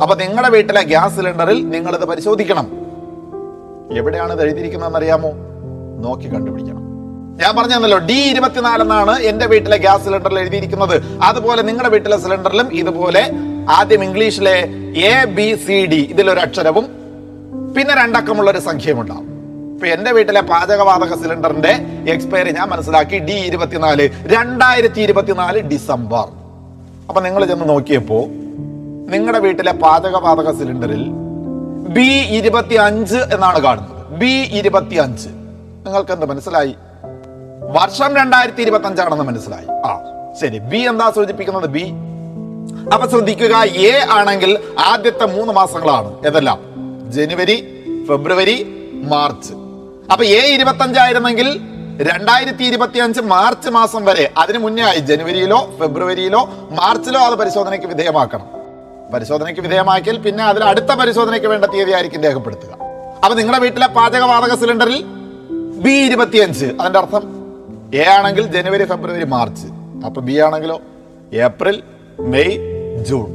അപ്പൊ 0.02 0.16
നിങ്ങളുടെ 0.16 0.50
വീട്ടിലെ 0.50 0.82
ഗ്യാസ് 0.82 1.16
സിലിണ്ടറിൽ 1.16 1.70
നിങ്ങൾ 1.70 1.96
ഇത് 1.96 2.06
പരിശോധിക്കണം. 2.06 2.68
എവിടെയാണ് 3.98 4.34
ഇത് 4.34 4.44
എഴുതിയിരിക്കുന്നതെന്ന് 4.44 5.00
അറിയാമോ 5.00 5.32
നോക്കി 6.06 6.28
കണ്ടുപിടിക്കണം. 6.34 6.80
ഞാൻ 7.42 7.56
പറഞ്ഞല്ലോ 7.56 7.98
ഡി 7.98 8.20
ഇരുപത്തിനാല് 8.32 8.82
എന്നാണ് 8.82 9.20
എന്റെ 9.20 9.46
വീട്ടിലെ 9.46 9.78
ഗ്യാസ് 9.78 10.06
സിലിണ്ടറിൽ 10.06 10.40
എഴുതിയിരിക്കുന്നത്. 10.40 11.04
അതുപോലെ 11.24 11.62
നിങ്ങളുടെ 11.62 11.90
വീട്ടിലെ 11.90 12.18
സിലിണ്ടറിലും 12.18 12.74
ഇതുപോലെ 12.74 13.32
ആദ്യം 13.70 14.04
ഇംഗ്ലീഷിലെ 14.04 14.58
എ 15.00 15.26
ബി 15.26 15.56
സി 15.56 15.86
ഡി 15.86 16.08
ഇതിലൊരു 16.10 16.40
അക്ഷരവും 16.40 16.86
പിന്നെ 17.76 17.96
രണ്ടക്കമുള്ള 17.96 18.52
ഒരു 18.52 18.60
സംഖ്യയും 18.60 19.02
ഉണ്ടാവും 19.02 19.28
ഇപ്പൊ 19.74 19.88
എന്റെ 19.88 20.12
വീട്ടിലെ 20.12 20.42
പാചകവാതക 20.42 21.16
സിലിണ്ടറിന്റെ 21.16 21.72
എക്സ്പയറി 22.12 22.52
ഞാൻ 22.52 22.70
മനസ്സിലാക്കി 22.70 23.18
ഡി 23.18 23.32
ഇരുപത്തിനാല് 23.32 24.10
രണ്ടായിരത്തി 24.26 25.02
ഇരുപത്തിനാല് 25.02 25.60
ഡിസംബർ. 25.60 26.26
അപ്പൊ 27.10 27.22
നിങ്ങൾ 27.22 27.46
ചെന്ന് 27.46 27.70
നോക്കിയപ്പോ 27.70 28.26
നിങ്ങളുടെ 29.10 29.40
വീട്ടിലെ 29.40 29.72
പാചകവാതക 29.72 30.52
സിലിണ്ടറിൽ 30.52 31.06
ബി 31.90 32.10
ഇരുപത്തി 32.38 32.76
അഞ്ച് 32.76 33.16
എന്നാണ് 33.16 33.60
കാണുന്നത്. 33.60 34.20
ബി 34.20 34.50
ഇരുപത്തി 34.58 34.96
അഞ്ച് 34.96 35.30
നിങ്ങൾക്ക് 35.86 36.12
എന്ത് 36.12 36.26
മനസ്സിലായി? 36.26 36.76
വർഷം 37.72 38.16
രണ്ടായിരത്തി 38.16 38.62
ഇരുപത്തി 38.62 38.86
അഞ്ചാണെന്ന് 38.86 39.24
മനസ്സിലായി. 39.24 39.66
ആ 39.66 40.00
ശരി. 40.42 40.60
ബി 40.60 40.78
എന്താ 40.78 41.12
സൂചിപ്പിക്കുന്നത്? 41.16 41.70
ബി 41.70 41.94
അപ്പൊ 42.94 43.06
ശ്രദ്ധിക്കുക 43.08 43.56
എ 43.90 43.94
ആണെങ്കിൽ 44.18 44.52
ആദ്യത്തെ 44.92 45.26
മൂന്ന് 45.26 45.54
മാസങ്ങളാണ് 45.54 46.10
ഏതെല്ലാം 46.28 46.60
ജനുവരി 47.16 47.58
ഫെബ്രുവരി 48.08 48.56
മാർച്ച്. 49.12 49.54
അപ്പൊ 50.12 50.24
എ 50.26 50.42
ഇരുപത്തി 50.56 50.84
അഞ്ചായിരുന്നെങ്കിൽ 50.84 51.48
രണ്ടായിരത്തി 52.10 52.64
ഇരുപത്തി 52.64 53.00
അഞ്ച് 53.06 53.22
മാർച്ച് 53.34 53.70
മാസം 53.70 54.06
വരെ 54.06 54.32
അതിന് 54.38 54.58
മുന്നേ 54.58 54.84
ആയി 54.84 55.00
ജനുവരിയിലോ 55.00 55.60
ഫെബ്രുവരിയിലോ 55.80 56.42
മാർച്ചിലോ 56.80 57.20
അത് 57.20 57.36
പരിശോധനയ്ക്ക് 57.42 57.88
വിധേയമാക്കണം. 57.88 58.48
പരിശോധനയ്ക്ക് 59.14 59.62
വിധേയമാക്കിയാൽ 59.62 60.18
പിന്നെ 60.18 60.44
അതിൽ 60.44 60.64
അടുത്ത 60.64 60.92
പരിശോധനയ്ക്ക് 61.02 61.48
വേണ്ട 61.48 61.66
തീയതി 61.66 61.92
ആയിരിക്കും 61.92 62.24
രേഖപ്പെടുത്തുക 62.24 62.72
അപ്പൊ 63.24 63.34
നിങ്ങളുടെ 63.40 63.62
വീട്ടിലെ 63.66 63.88
പാചകവാതക 63.88 64.56
സിലിണ്ടറിൽ 64.60 65.00
ബി 65.86 65.96
ഇരുപത്തിയഞ്ച് 66.08 66.66
അതിന്റെ 66.80 67.00
അർത്ഥം 67.00 67.24
എ 67.94 68.04
ആണെങ്കിൽ 68.18 68.44
ജനുവരി 68.56 68.84
ഫെബ്രുവരി 68.84 69.26
മാർച്ച്. 69.36 69.68
അപ്പൊ 70.08 70.22
ബി 70.22 70.36
ആണെങ്കിലോ? 70.48 70.78
April 71.46 71.78
May 72.20 72.56
June. 73.08 73.28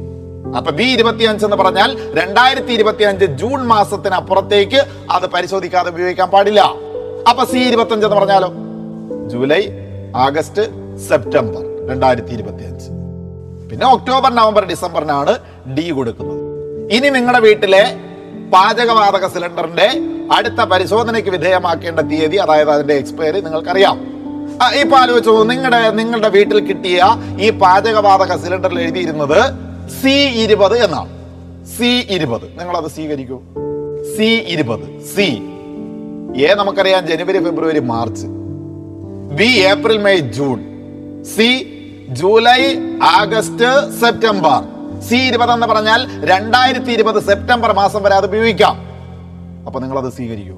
അപ്പൊ 0.57 0.71
ബി 0.71 0.83
ഇരുപത്തിയഞ്ച് 0.83 1.45
എന്ന് 1.45 1.57
പറഞ്ഞാൽ 1.57 2.11
രണ്ടായിരത്തി 2.13 2.71
ഇരുപത്തി 2.71 3.03
അഞ്ച് 3.03 3.25
ജൂൺ 3.25 3.65
മാസത്തിനപ്പുറത്തേക്ക് 3.65 4.77
അത് 5.11 5.29
പരിശോധിക്കാതെ 5.29 5.89
ഉപയോഗിക്കാൻ 5.89 6.29
പാടില്ല. 6.29 6.61
അപ്പൊ 7.29 7.45
സി 7.45 7.57
ഇരുപത്തിയഞ്ച് 7.57 8.05
എന്ന് 8.05 8.17
പറഞ്ഞാലോ? 8.17 8.49
ജൂലൈ 9.27 9.61
ആഗസ്റ്റ് 10.15 10.63
സെപ്റ്റംബർ 11.07 11.89
രണ്ടായിരത്തി 11.89 12.29
ഇരുപത്തി 12.29 12.63
അഞ്ച് 12.63 12.89
പിന്നെ 13.69 13.85
ഒക്ടോബർ 13.93 14.33
നവംബർ 14.33 14.65
ഡിസംബറിനാണ് 14.65 15.37
ഡി 15.75 15.89
കൊടുക്കുന്നത്. 15.89 16.41
ഇനി 16.95 17.09
നിങ്ങളുടെ 17.09 17.39
വീട്ടിലെ 17.39 17.83
പാചകവാതക 18.53 19.27
സിലിണ്ടറിന്റെ 19.27 19.87
അടുത്ത 20.31 20.61
പരിശോധനയ്ക്ക് 20.61 21.29
വിധേയമാക്കേണ്ട 21.29 21.99
തീയതി 21.99 22.35
അതായത് 22.35 22.69
അതിന്റെ 22.69 22.93
എക്സ്പയറി 22.93 23.41
നിങ്ങൾക്കറിയാം. 23.41 24.14
ഇപ്പൊ 24.55 24.97
ആലോചിച്ചു 24.97 25.43
നിങ്ങളുടെ 25.43 25.91
നിങ്ങളുടെ 25.91 26.29
വീട്ടിൽ 26.29 26.59
കിട്ടിയ 26.59 27.03
ഈ 27.39 27.49
പാചകവാതക 27.49 28.43
സിലിണ്ടറിൽ 28.43 28.79
എഴുതിയിരുന്നത് 28.79 29.53
സി 29.89 30.43
ഇരുപത് 30.43 30.83
എന്നാണ്. 30.83 31.09
സി 31.65 32.07
ഇരുപത്. 32.09 32.59
നിങ്ങൾ 32.59 32.77
അത് 32.77 32.89
സ്വീകരിക്കൂ. 32.89 33.41
സി 34.17 34.45
ഇരുപത്. 34.47 35.05
സി. 35.15 35.41
എ 36.41 36.53
നമുക്കറിയാം 36.53 37.07
ജനുവരി 37.07 37.43
ഫെബ്രുവരി 37.43 37.79
March. 37.79 38.27
B 39.35 39.43
April 39.43 39.97
May 39.97 40.17
June. 40.17 40.63
C 41.23 41.71
July 42.09 42.75
August 43.03 43.99
September. 44.01 44.63
C 45.01 45.15
ഇരുപത് 45.15 45.51
എന്ന് 45.51 45.67
പറഞ്ഞാൽ 45.67 46.25
രണ്ടായിരത്തി 46.25 46.91
ഇരുപത് 46.91 47.23
സെപ്റ്റംബർ 47.23 47.73
മാസം 47.73 48.03
വരെ 48.03 48.15
അത് 48.15 48.25
ഉപയോഗിക്കാം. 48.25 48.75
അപ്പൊ 49.65 49.79
നിങ്ങൾ 49.79 49.97
അത് 49.97 50.13
സ്വീകരിക്കൂ. 50.13 50.55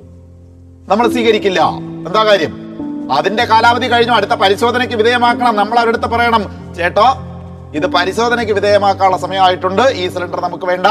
നമ്മൾ 0.87 1.07
സ്വീകരിക്കില്ല. 1.07 1.61
എന്താ 2.07 2.25
കാര്യം? 2.25 2.66
അതിന്റെ 3.11 3.45
കാലാവധി 3.45 3.91
കഴിഞ്ഞു 3.91 4.13
അടുത്ത 4.13 4.31
പരിശോധനയ്ക്ക് 4.31 4.95
വിധേയമാക്കണം 4.95 5.55
നമ്മൾ 5.55 5.79
അവരടുത്ത് 5.79 6.05
പറയണം. 6.05 6.73
ചേട്ടോ 6.75 7.05
ഇത് 7.73 7.87
പരിശോധനയ്ക്ക് 7.87 8.53
വിധേയമാക്കാനുള്ള 8.53 9.17
സമയമായിട്ടുണ്ട്. 9.17 9.81
ഈ 9.81 10.09
സിലിണ്ടർ 10.09 10.41
നമുക്ക് 10.41 10.65
വേണ്ട. 10.65 10.87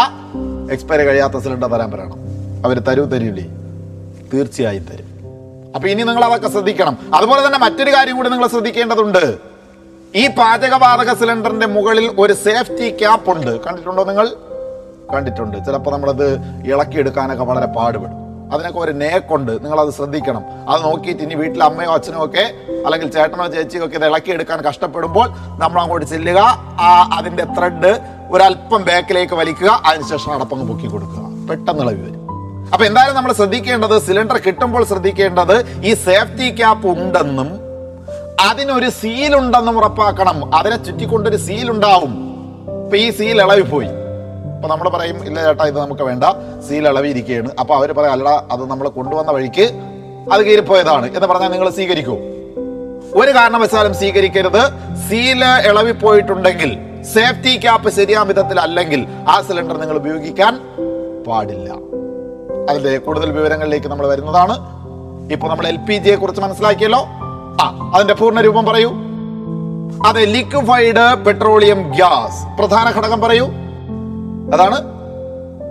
എക്സ്പയറി 0.73 1.05
കഴിയാത്ത 1.05 1.39
സിലിണ്ടർ 1.39 1.69
തരാൻ 1.69 1.91
പറയണം. 1.91 2.19
അവർ 2.65 2.79
തരൂ 2.79 3.05
തരൂലേ. 3.05 3.45
തീർച്ചയായും 4.35 4.85
തരും. 4.85 5.17
അപ്പൊ 5.75 5.89
ഇനി 5.89 6.03
നിങ്ങൾ 6.03 6.25
അതൊക്കെ 6.25 6.49
ശ്രദ്ധിക്കണം. 6.49 6.99
അതുപോലെ 7.15 7.47
തന്നെ 7.47 7.59
മറ്റൊരു 7.59 7.91
കാര്യം 7.91 8.17
കൂടി 8.17 8.29
നിങ്ങൾ 8.29 8.47
ശ്രദ്ധിക്കേണ്ടതുണ്ട്. 8.47 9.39
ഈ 10.15 10.27
പാചകവാതക 10.27 11.15
സിലിണ്ടറിന്റെ 11.15 11.67
മുകളിൽ 11.67 12.15
ഒരു 12.19 12.33
സേഫ്റ്റി 12.33 12.99
ക്യാപ്പ് 12.99 13.31
ഉണ്ട്. 13.31 13.61
കണ്ടിട്ടുണ്ടോ 13.61 14.05
നിങ്ങൾ? 14.05 14.31
കണ്ടിട്ടുണ്ട്. 15.15 15.59
ചിലപ്പോൾ 15.59 15.91
നമ്മളത് 15.91 16.39
ഇളക്കിയെടുക്കാനൊക്കെ 16.67 17.45
വളരെ 17.45 17.67
പാടുപെടും. 17.67 18.26
അതിനൊക്കെ 18.53 18.79
ഒരു 18.79 18.93
നേക്കുണ്ട്. 19.03 19.53
നിങ്ങൾ 19.63 19.79
അത് 19.85 19.91
ശ്രദ്ധിക്കണം. 19.99 20.43
അത് 20.71 20.81
നോക്കിയിട്ട് 20.89 21.23
ഇനി 21.27 21.35
വീട്ടിലെ 21.43 21.65
അമ്മയോ 21.69 21.91
അച്ഛനോ 21.97 22.19
ഒക്കെ 22.27 22.45
അല്ലെങ്കിൽ 22.87 23.09
ചേട്ടനോ 23.17 23.47
ചേച്ചിയോ 23.55 23.85
ഒക്കെ 23.87 23.97
ഇത് 24.01 24.07
ഇളക്കിയെടുക്കാൻ 24.11 24.59
കഷ്ടപ്പെടുമ്പോൾ 24.69 25.27
നമ്മൾ 25.63 25.79
അങ്ങോട്ട് 25.83 26.07
ചെല്ലുക. 26.15 26.41
ആ 26.87 26.89
അതിന്റെ 27.19 27.47
ത്രെഡ് 27.57 27.93
ഒരല്പം 28.35 28.83
ബാക്കിലേക്ക് 28.91 29.35
വലിക്കുക. 29.43 29.71
അതിനുശേഷം 29.89 30.33
അടപ്പങ്ങ് 30.37 30.67
പൊക്കി 30.71 30.89
കൊടുക്കുക. 30.95 31.25
പെട്ടെന്ന് 31.51 31.83
ഇളവി 31.87 32.01
വരും 32.07 32.23
അപ്പൊ 32.73 32.85
എന്തായാലും 32.87 33.17
നമ്മൾ 33.17 33.33
ശ്രദ്ധിക്കേണ്ടത് 33.41 33.97
സിലിണ്ടർ 34.07 34.39
കിട്ടുമ്പോൾ 34.47 34.85
ശ്രദ്ധിക്കേണ്ടത് 34.93 35.57
ഈ 35.89 35.91
സേഫ്റ്റി 36.07 36.49
ക്യാപ്പ് 36.61 36.87
ഉണ്ടെന്നും 36.95 37.51
അതിനൊരു 38.49 38.89
സീൽ 39.01 39.33
ഉണ്ടെന്നും 39.37 39.77
ഉറപ്പാക്കണം. 39.81 40.39
അതിനെ 40.55 40.77
ചുറ്റിക്കൊണ്ടൊരു 40.87 41.39
സീൽ 41.45 41.69
ഉണ്ടാവും. 41.75 42.13
ഇപ്പൊ 42.85 42.97
ഈ 43.05 43.07
സീൽ 43.19 43.39
ഇളവിപ്പോയി. 43.45 43.89
അപ്പൊ 44.57 44.69
നമ്മൾ 44.69 44.89
പറയും 44.89 45.17
ഇല്ല 45.29 45.39
ചേട്ടാ 45.47 45.65
ഇത് 45.65 45.79
നമുക്ക് 45.81 46.03
വേണ്ട. 46.03 46.25
സീൽ 46.69 46.89
ഇളവിയിരിക്കുകയാണ് 46.89 47.51
അപ്പൊ 47.61 47.75
അവർ 47.75 47.93
പറയും 47.99 48.13
അല്ല 48.13 48.29
അത് 48.55 48.71
നമ്മൾ 48.71 48.89
കൊണ്ടുവന്ന 48.89 49.31
വഴിക്ക് 49.37 49.67
അത് 50.33 50.43
കീറിപ്പോയതാണ്. 50.47 51.07
എന്ന് 51.17 51.27
പറഞ്ഞാൽ 51.27 51.51
നിങ്ങൾ 51.55 51.69
സ്വീകരിക്കൂ. 51.71 52.17
ഒരു 53.21 53.31
കാരണവശാലും 53.31 53.95
സ്വീകരിക്കരുത്. 53.95 54.63
സീൽ 55.09 55.43
ഇളവിപ്പോയിട്ടുണ്ടെങ്കിൽ 55.71 56.71
സേഫ്റ്റി 57.15 57.53
ക്യാപ്പ് 57.65 57.91
ശരിയാം 57.91 58.29
വിധത്തിൽ 58.29 58.61
അല്ലെങ്കിൽ 58.61 59.07
ആ 59.29 59.41
സിലിണ്ടർ 59.49 59.77
നിങ്ങൾ 59.83 59.97
ഉപയോഗിക്കാൻ 59.97 60.55
പാടില്ല. 61.27 61.69
അതിന്റെ 62.71 62.99
കൂടുതൽ 62.99 63.31
വിവരങ്ങളിലേക്ക് 63.31 63.87
നമ്മൾ 63.87 64.07
വരുന്നതാണ്. 64.07 64.57
ഇപ്പൊ 65.35 65.49
നമ്മൾ 65.49 65.67
എൽ 65.67 65.77
പി 65.77 65.97
ജിയെ 65.99 66.17
കുറിച്ച് 66.17 66.41
മനസ്സിലാക്കിയല്ലോ? 66.41 67.03
ആ 67.63 67.67
അതിന്റെ 67.95 68.15
പൂർണ 68.15 68.41
രൂപം 68.41 68.67
പറയൂ. 68.67 68.91
അതെ 70.09 70.25
ലിക്വിഫൈഡ് 70.25 71.25
പെട്രോളിയം 71.27 71.93
ഗ്യാസ് 71.93 72.41
പ്രധാന 72.59 72.91
ഘടകം 72.91 73.21
പറയൂ. 73.21 73.47
അതാണ് 74.55 74.79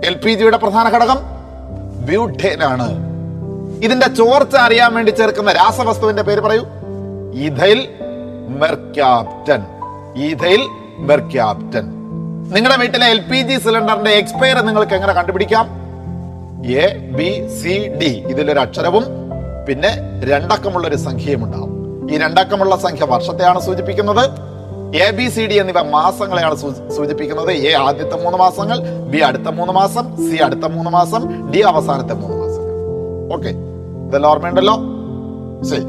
എൽ 0.06 0.14
പി 0.14 0.30
ജിയുടെ 0.30 0.56
പ്രധാന 0.56 0.88
ഘടകം. 0.88 1.18
ബ്യൂട്ടേനാണ്. 2.06 2.88
ഇതിന്റെ 3.84 4.06
ചോർച്ച 4.06 4.56
അറിയാൻ 4.56 4.94
വേണ്ടി 4.94 5.10
ചേർക്കുന്ന 5.10 5.52
രാസവസ്തുവിന്റെ 5.52 6.22
പേര് 6.22 6.40
പറയൂ. 6.40 6.60
Ethyl 7.34 7.88
mercaptan. 8.48 9.62
Ethyl 10.22 10.60
mercaptan. 10.98 11.84
നിങ്ങളുടെ 12.54 12.80
വീട്ടിലെ 12.80 13.06
എൽ 13.06 13.20
പി 13.20 13.36
ജി 13.36 13.58
സിലിണ്ടറിന്റെ 13.58 14.10
എക്സ്പയർ 14.10 14.60
നിങ്ങൾക്ക് 14.60 14.92
എങ്ങനെ 14.92 15.12
കണ്ടുപിടിക്കാം? 15.12 15.68
A 16.66 16.96
B 16.96 17.48
C 17.62 17.88
D. 17.88 18.24
ഇതിലൊരു 18.26 18.58
അക്ഷരവും 18.58 19.04
പിന്നെ 19.68 19.88
രണ്ടക്കമുള്ള 20.32 20.88
ഒരു 20.88 20.96
സംഖ്യയും 20.96 21.44
ഉണ്ടാവും. 21.44 22.10
ഈ 22.10 22.18
രണ്ടക്കമുള്ള 22.18 22.76
സംഖ്യ 22.76 23.04
വർഷത്തെയാണ് 23.04 23.60
സൂചിപ്പിക്കുന്നത്. 23.60 24.45
എ 24.94 25.10
ബി 25.10 25.28
സി 25.28 25.46
ഡി 25.46 25.54
എന്നിവ 25.54 25.80
മാസങ്ങളെയാണ് 25.80 26.56
സൂചിപ്പിക്കുന്നത്. 26.96 27.52
എ 27.52 27.72
ആദ്യത്തെ 27.72 28.16
മൂന്ന് 28.22 28.38
മാസങ്ങൾ 28.38 28.78
ബി 29.12 29.18
അടുത്ത 29.18 29.48
മൂന്ന് 29.48 29.72
മാസം 29.72 30.16
സി 30.16 30.36
അടുത്ത 30.36 30.66
മൂന്ന് 30.66 30.90
മാസം 30.90 31.50
ഡി 31.50 31.58
അവസാനത്തെ 31.58 32.14
മൂന്ന് 32.14 32.36
മാസം. 32.36 32.62
ഓക്കെ 33.34 33.48
ഇതെല്ലാം 34.06 34.30
ഓർമ്മയുണ്ടല്ലോ? 34.30 34.76
ശരി. 35.70 35.84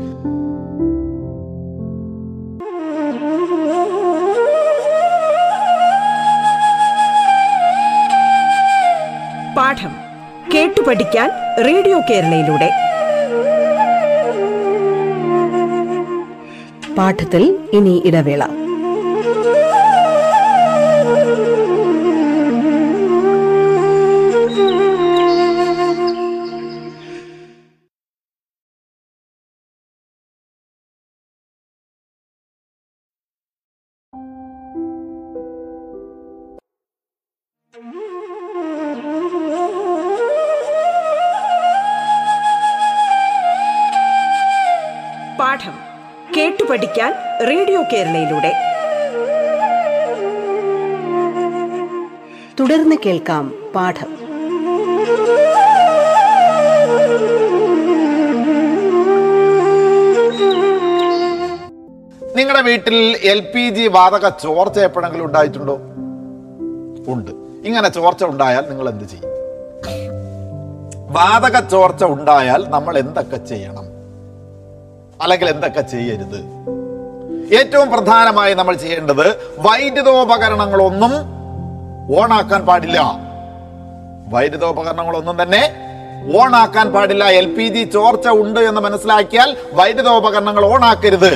പാഠം 9.58 9.94
കേട്ടു 10.54 10.82
പഠിക്കാൻ 10.88 11.30
റേഡിയോ 11.66 12.00
കേരളയിലൂടെ. 12.00 12.70
പാഠത്തിൽ 16.98 17.60
ഇനി 17.74 18.02
ഇടവേള. 18.06 18.44
പഠിക്കാൻ 46.98 47.14
റേഡിയോ 47.50 47.82
കേരളയിലൂടെ. 47.94 48.52
തുടർന്ന് 52.60 52.96
കേൾക്കാം 53.06 53.72
പാഠം. 53.76 54.12
നിങ്ങളുടെ 62.36 62.62
വീട്ടിൽ 62.62 62.96
എൽ 63.24 63.40
പി 63.56 63.70
ജി 63.70 63.88
വാതക 63.88 64.30
ചോർച്ച 64.30 64.80
എപ്പോഴെങ്കിലും 64.80 65.26
ഉണ്ടായിട്ടുണ്ടോ? 65.26 65.76
ഉണ്ട്. 67.14 67.32
ഇങ്ങനെ 67.68 67.90
ചോർച്ച 67.90 68.24
ഉണ്ടായാൽ 68.24 68.66
നിങ്ങൾ 68.70 68.90
എന്ത് 68.90 69.04
ചെയ്യും? 69.04 69.32
വാതക 71.14 71.60
ചോർച്ച 71.70 72.04
ഉണ്ടായാൽ 72.04 72.66
നമ്മൾ 72.70 72.98
എന്തൊക്കെ 72.98 73.38
ചെയ്യണം? 73.38 73.88
അല്ലെങ്കിൽ 75.22 75.50
എന്തൊക്കെ 75.50 75.82
ചെയ്യരുത്? 75.82 76.42
ഏറ്റവും 77.56 77.92
പ്രധാനമായി 77.92 78.54
നമ്മൾ 78.54 78.76
ചെയ്യേണ്ടത് 78.76 79.28
വൈദ്യുതോപകരണങ്ങളൊന്നും 79.66 81.14
ഓണാക്കാൻ 82.20 82.66
പാടില്ല. 82.66 83.00
വൈദ്യുതോപകരണങ്ങളൊന്നും 84.34 85.42
തന്നെ 85.42 85.62
ഓണാക്കാൻ 86.40 86.88
പാടില്ല. 86.94 87.24
എൽ 87.24 87.48
പി 87.58 87.68
ജി 87.76 87.84
ചോർച്ച 87.84 88.28
ഉണ്ട് 88.28 88.60
എന്ന് 88.60 88.82
മനസ്സിലാക്കിയാൽ 88.82 89.58
വൈദ്യുതോപകരണങ്ങൾ 89.74 90.66
ഓണാക്കരുത്. 90.66 91.34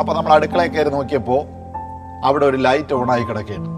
അപ്പൊ 0.00 0.14
നമ്മൾ 0.14 0.32
അടുക്കളയിൽ 0.32 0.72
കയറി 0.74 0.90
നോക്കിയപ്പോ 0.90 1.46
അവിടെ 2.24 2.44
ഒരു 2.46 2.56
ലൈറ്റ് 2.56 2.94
ഓണായി 2.94 3.22
കിടക്കുകയാണ്. 3.22 3.68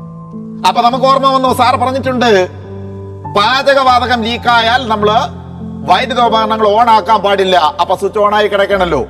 അപ്പൊ 0.69 0.81
നമുക്ക് 0.83 1.05
ഓർമ്മ 1.05 1.31
വന്നു 1.37 1.55
സാർ 1.55 1.77
പറഞ്ഞിട്ടുണ്ട് 1.77 2.49
പാചകവാതകം 3.37 4.23
ലീക്കായാൽ 4.23 4.89
നമ്മൾ 4.89 5.09
വൈദ്യുതോപകരണങ്ങൾ 5.91 6.69
ഓണാക്കാൻ 6.69 7.23
പാടില്ല. 7.23 7.57
അപ്പൊ 7.57 7.95
സ്വിച്ച് 7.97 8.19
ഓണായി 8.19 8.49
കിടക്കണല്ലോ. 8.49 9.07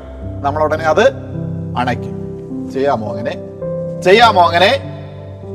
നമ്മൾ 0.47 0.63
ഉടനെ 0.63 0.85
അത് 0.85 1.32
അണയ്ക്കും. 1.79 2.73
ചെയ്യാമോ 2.73 3.11
അങ്ങനെ 3.11 3.31
ചെയ്യാമോ 4.03 4.43
അങ്ങനെ 4.43 4.71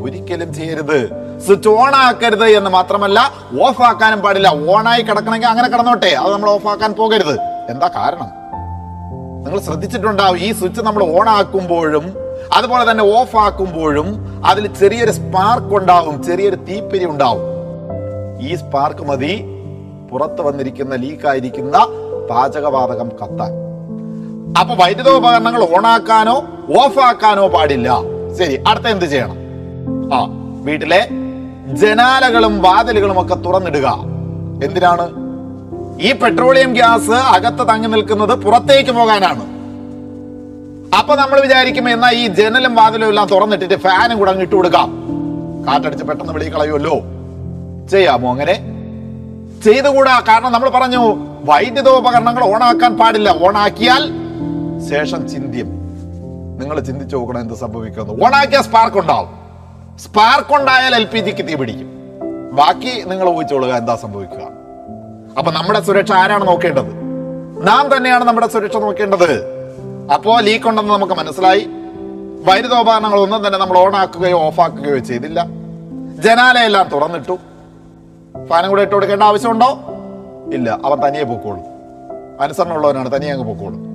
ഒരിക്കലും 0.02 0.54
ചെയ്യരുത്. 0.54 1.10
സ്വിച്ച് 1.46 1.70
ഓൺ 1.70 1.96
ആക്കരുത് 1.96 2.46
എന്ന് 2.46 2.70
മാത്രമല്ല 2.70 3.32
ഓഫ് 3.62 3.82
ആക്കാനും 3.82 4.20
പാടില്ല. 4.20 4.48
ഓണായി 4.48 5.02
കിടക്കണമെങ്കിൽ 5.02 5.48
അങ്ങനെ 5.48 5.68
കിടന്നോട്ടെ. 5.68 6.08
അത് 6.08 6.34
നമ്മൾ 6.34 6.50
ഓഫ് 6.50 6.68
ആക്കാൻ 6.68 6.94
പോകരുത്. 6.94 7.40
എന്താ 7.70 7.88
കാരണം? 7.88 8.30
നിങ്ങൾ 9.44 9.60
ശ്രദ്ധിച്ചിട്ടുണ്ടാവും 9.60 10.38
ഈ 10.38 10.52
സ്വിച്ച് 10.52 10.82
നമ്മൾ 10.82 11.04
ഓൺ 11.04 11.30
ആക്കുമ്പോഴും 11.30 12.14
അതുപോലെ 12.56 12.92
തന്നെ 12.92 13.20
ഓഫ് 13.20 13.36
ആക്കുമ്പോഴും 13.36 14.42
അതിൽ 14.48 14.74
ചെറിയൊരു 14.74 15.12
സ്പാർക്ക് 15.12 15.76
ഉണ്ടാവും 15.76 16.24
ചെറിയൊരു 16.24 16.56
തീപ്പിരി 16.56 17.06
ഉണ്ടാവും. 17.06 17.42
ഈ 18.42 18.56
സ്പാർക്ക് 18.56 19.02
മതി. 19.02 19.46
പുറത്ത് 20.12 20.42
വന്നിരിക്കുന്ന 20.42 20.96
ലീക്കായിരിക്കുന്ന 20.96 21.78
പാചകവാതകം 22.30 23.10
കത്താൻ. 23.10 23.67
അപ്പൊ 24.60 24.76
വൈദ്യുതോപകരണങ്ങൾ 24.76 25.62
ഓണാക്കാനോ 25.76 26.36
ഓഫ് 26.82 27.00
ആക്കാനോ 27.00 27.48
പാടില്ല. 27.48 27.90
ശരി 28.40 28.56
അടുത്ത 28.68 28.88
എന്ത് 28.88 29.06
ചെയ്യണം? 29.06 29.38
ആ 30.14 30.20
വീട്ടിലെ 30.68 31.08
ജനാലകളും 31.82 32.62
വാതിലുകളും 32.62 33.22
ഒക്കെ 33.22 33.36
തുറന്നിടുക. 33.36 33.88
എന്തിനാണ്? 34.66 35.06
ഈ 36.02 36.12
പെട്രോളിയം 36.12 36.74
ഗ്യാസ് 36.74 37.12
അകത്ത് 37.12 37.64
തങ്ങി 37.70 37.88
നിൽക്കുന്നത് 37.88 38.34
പുറത്തേക്ക് 38.46 38.92
പോകാനാണ്. 38.92 39.44
അപ്പൊ 41.00 41.16
നമ്മൾ 41.16 41.42
വിചാരിക്കും 41.42 41.90
എന്നാ 41.90 42.10
ഈ 42.12 42.28
ജനലും 42.28 42.76
വാതിലും 42.76 43.08
എല്ലാം 43.08 43.28
തുറന്നിട്ടിട്ട് 43.28 43.76
ഫാനും 43.76 44.18
കൂടെ 44.20 44.32
അങ്ങ് 44.32 44.44
ഇട്ട് 44.44 44.56
കൊടുക്കാം. 44.56 44.90
കാറ്റടിച്ച് 45.68 46.06
പെട്ടെന്ന് 46.06 46.34
വെളിയിൽ 46.34 46.54
കളയുമല്ലോ. 46.54 46.96
ചെയ്യാമോ 47.92 48.32
അങ്ങനെ? 48.32 48.56
ചെയ്തുകൂടാ. 49.66 50.24
കാരണം 50.30 50.52
നമ്മൾ 50.52 50.70
പറഞ്ഞു 50.70 51.02
വൈദ്യുതോപകരണങ്ങൾ 51.50 52.44
ഓണാക്കാൻ 52.44 52.98
പാടില്ല. 52.98 53.30
ഓണാക്കിയാൽ 53.30 54.27
ശേഷം 54.90 55.30
ചിന്തിയും. 55.30 55.68
നിങ്ങൾ 56.60 56.80
ചിന്തിച്ചു 56.80 57.18
നോക്കണം 57.18 57.40
എന്ത് 57.40 57.54
സംഭവിക്കുന്നു 57.54 58.26
ഓണാക്കിയ 58.26 58.62
സ്പാർക്ക് 58.62 58.98
ഉണ്ടാവും. 58.98 59.30
സ്പാർക്ക് 60.00 60.56
ഉണ്ടായാൽ 60.56 60.96
എൽ 60.96 61.04
പി 61.04 61.20
ജിക്ക് 61.20 61.48
തീ 61.48 61.56
പിടിക്കും. 61.56 61.88
ബാക്കി 62.54 63.04
നിങ്ങൾ 63.08 63.30
ഊഹിച്ചോളുക 63.30 63.70
എന്താ 63.70 63.96
സംഭവിക്കുക. 63.96 64.58
അപ്പൊ 65.38 65.52
നമ്മുടെ 65.52 65.82
സുരക്ഷ 65.82 66.12
ആരാണ് 66.12 66.48
നോക്കേണ്ടത്? 66.48 66.94
നാം 67.68 67.98
തന്നെയാണ് 67.98 68.24
നമ്മുടെ 68.24 68.48
സുരക്ഷ 68.48 68.78
നോക്കേണ്ടത്. 68.78 69.58
അപ്പോ 70.14 70.40
ലീക്ക് 70.40 70.68
ഉണ്ടെന്ന് 70.68 70.94
നമുക്ക് 70.94 71.14
മനസ്സിലായി. 71.14 71.68
വൈദ്യുതോപകരണങ്ങൾ 72.44 73.20
ഒന്നും 73.20 73.48
തന്നെ 73.48 73.60
നമ്മൾ 73.60 73.78
ഓൺ 73.78 73.96
ആക്കുകയോ 73.96 74.40
ഓഫ് 74.40 74.62
ആക്കുകയോ 74.62 74.98
ചെയ്തില്ല. 74.98 75.46
ജനാലയെല്ലാം 76.20 76.90
തുറന്നിട്ടു. 76.90 77.38
ഫാനും 78.46 78.70
കൂടെ 78.70 78.82
ഇട്ട് 78.82 78.94
കൊടുക്കേണ്ട 78.94 79.24
ആവശ്യമുണ്ടോ? 79.24 79.80
ഇല്ല. 80.54 80.80
അവൻ 80.86 81.08
തനിയെ 81.08 81.24
പൊക്കോളൂ. 81.24 81.60
അനുസരണമുള്ളവനാണ് 82.42 83.16
തനിയെ 83.16 83.32
അങ്ങ് 83.32 83.48
പൊക്കോളും. 83.48 83.87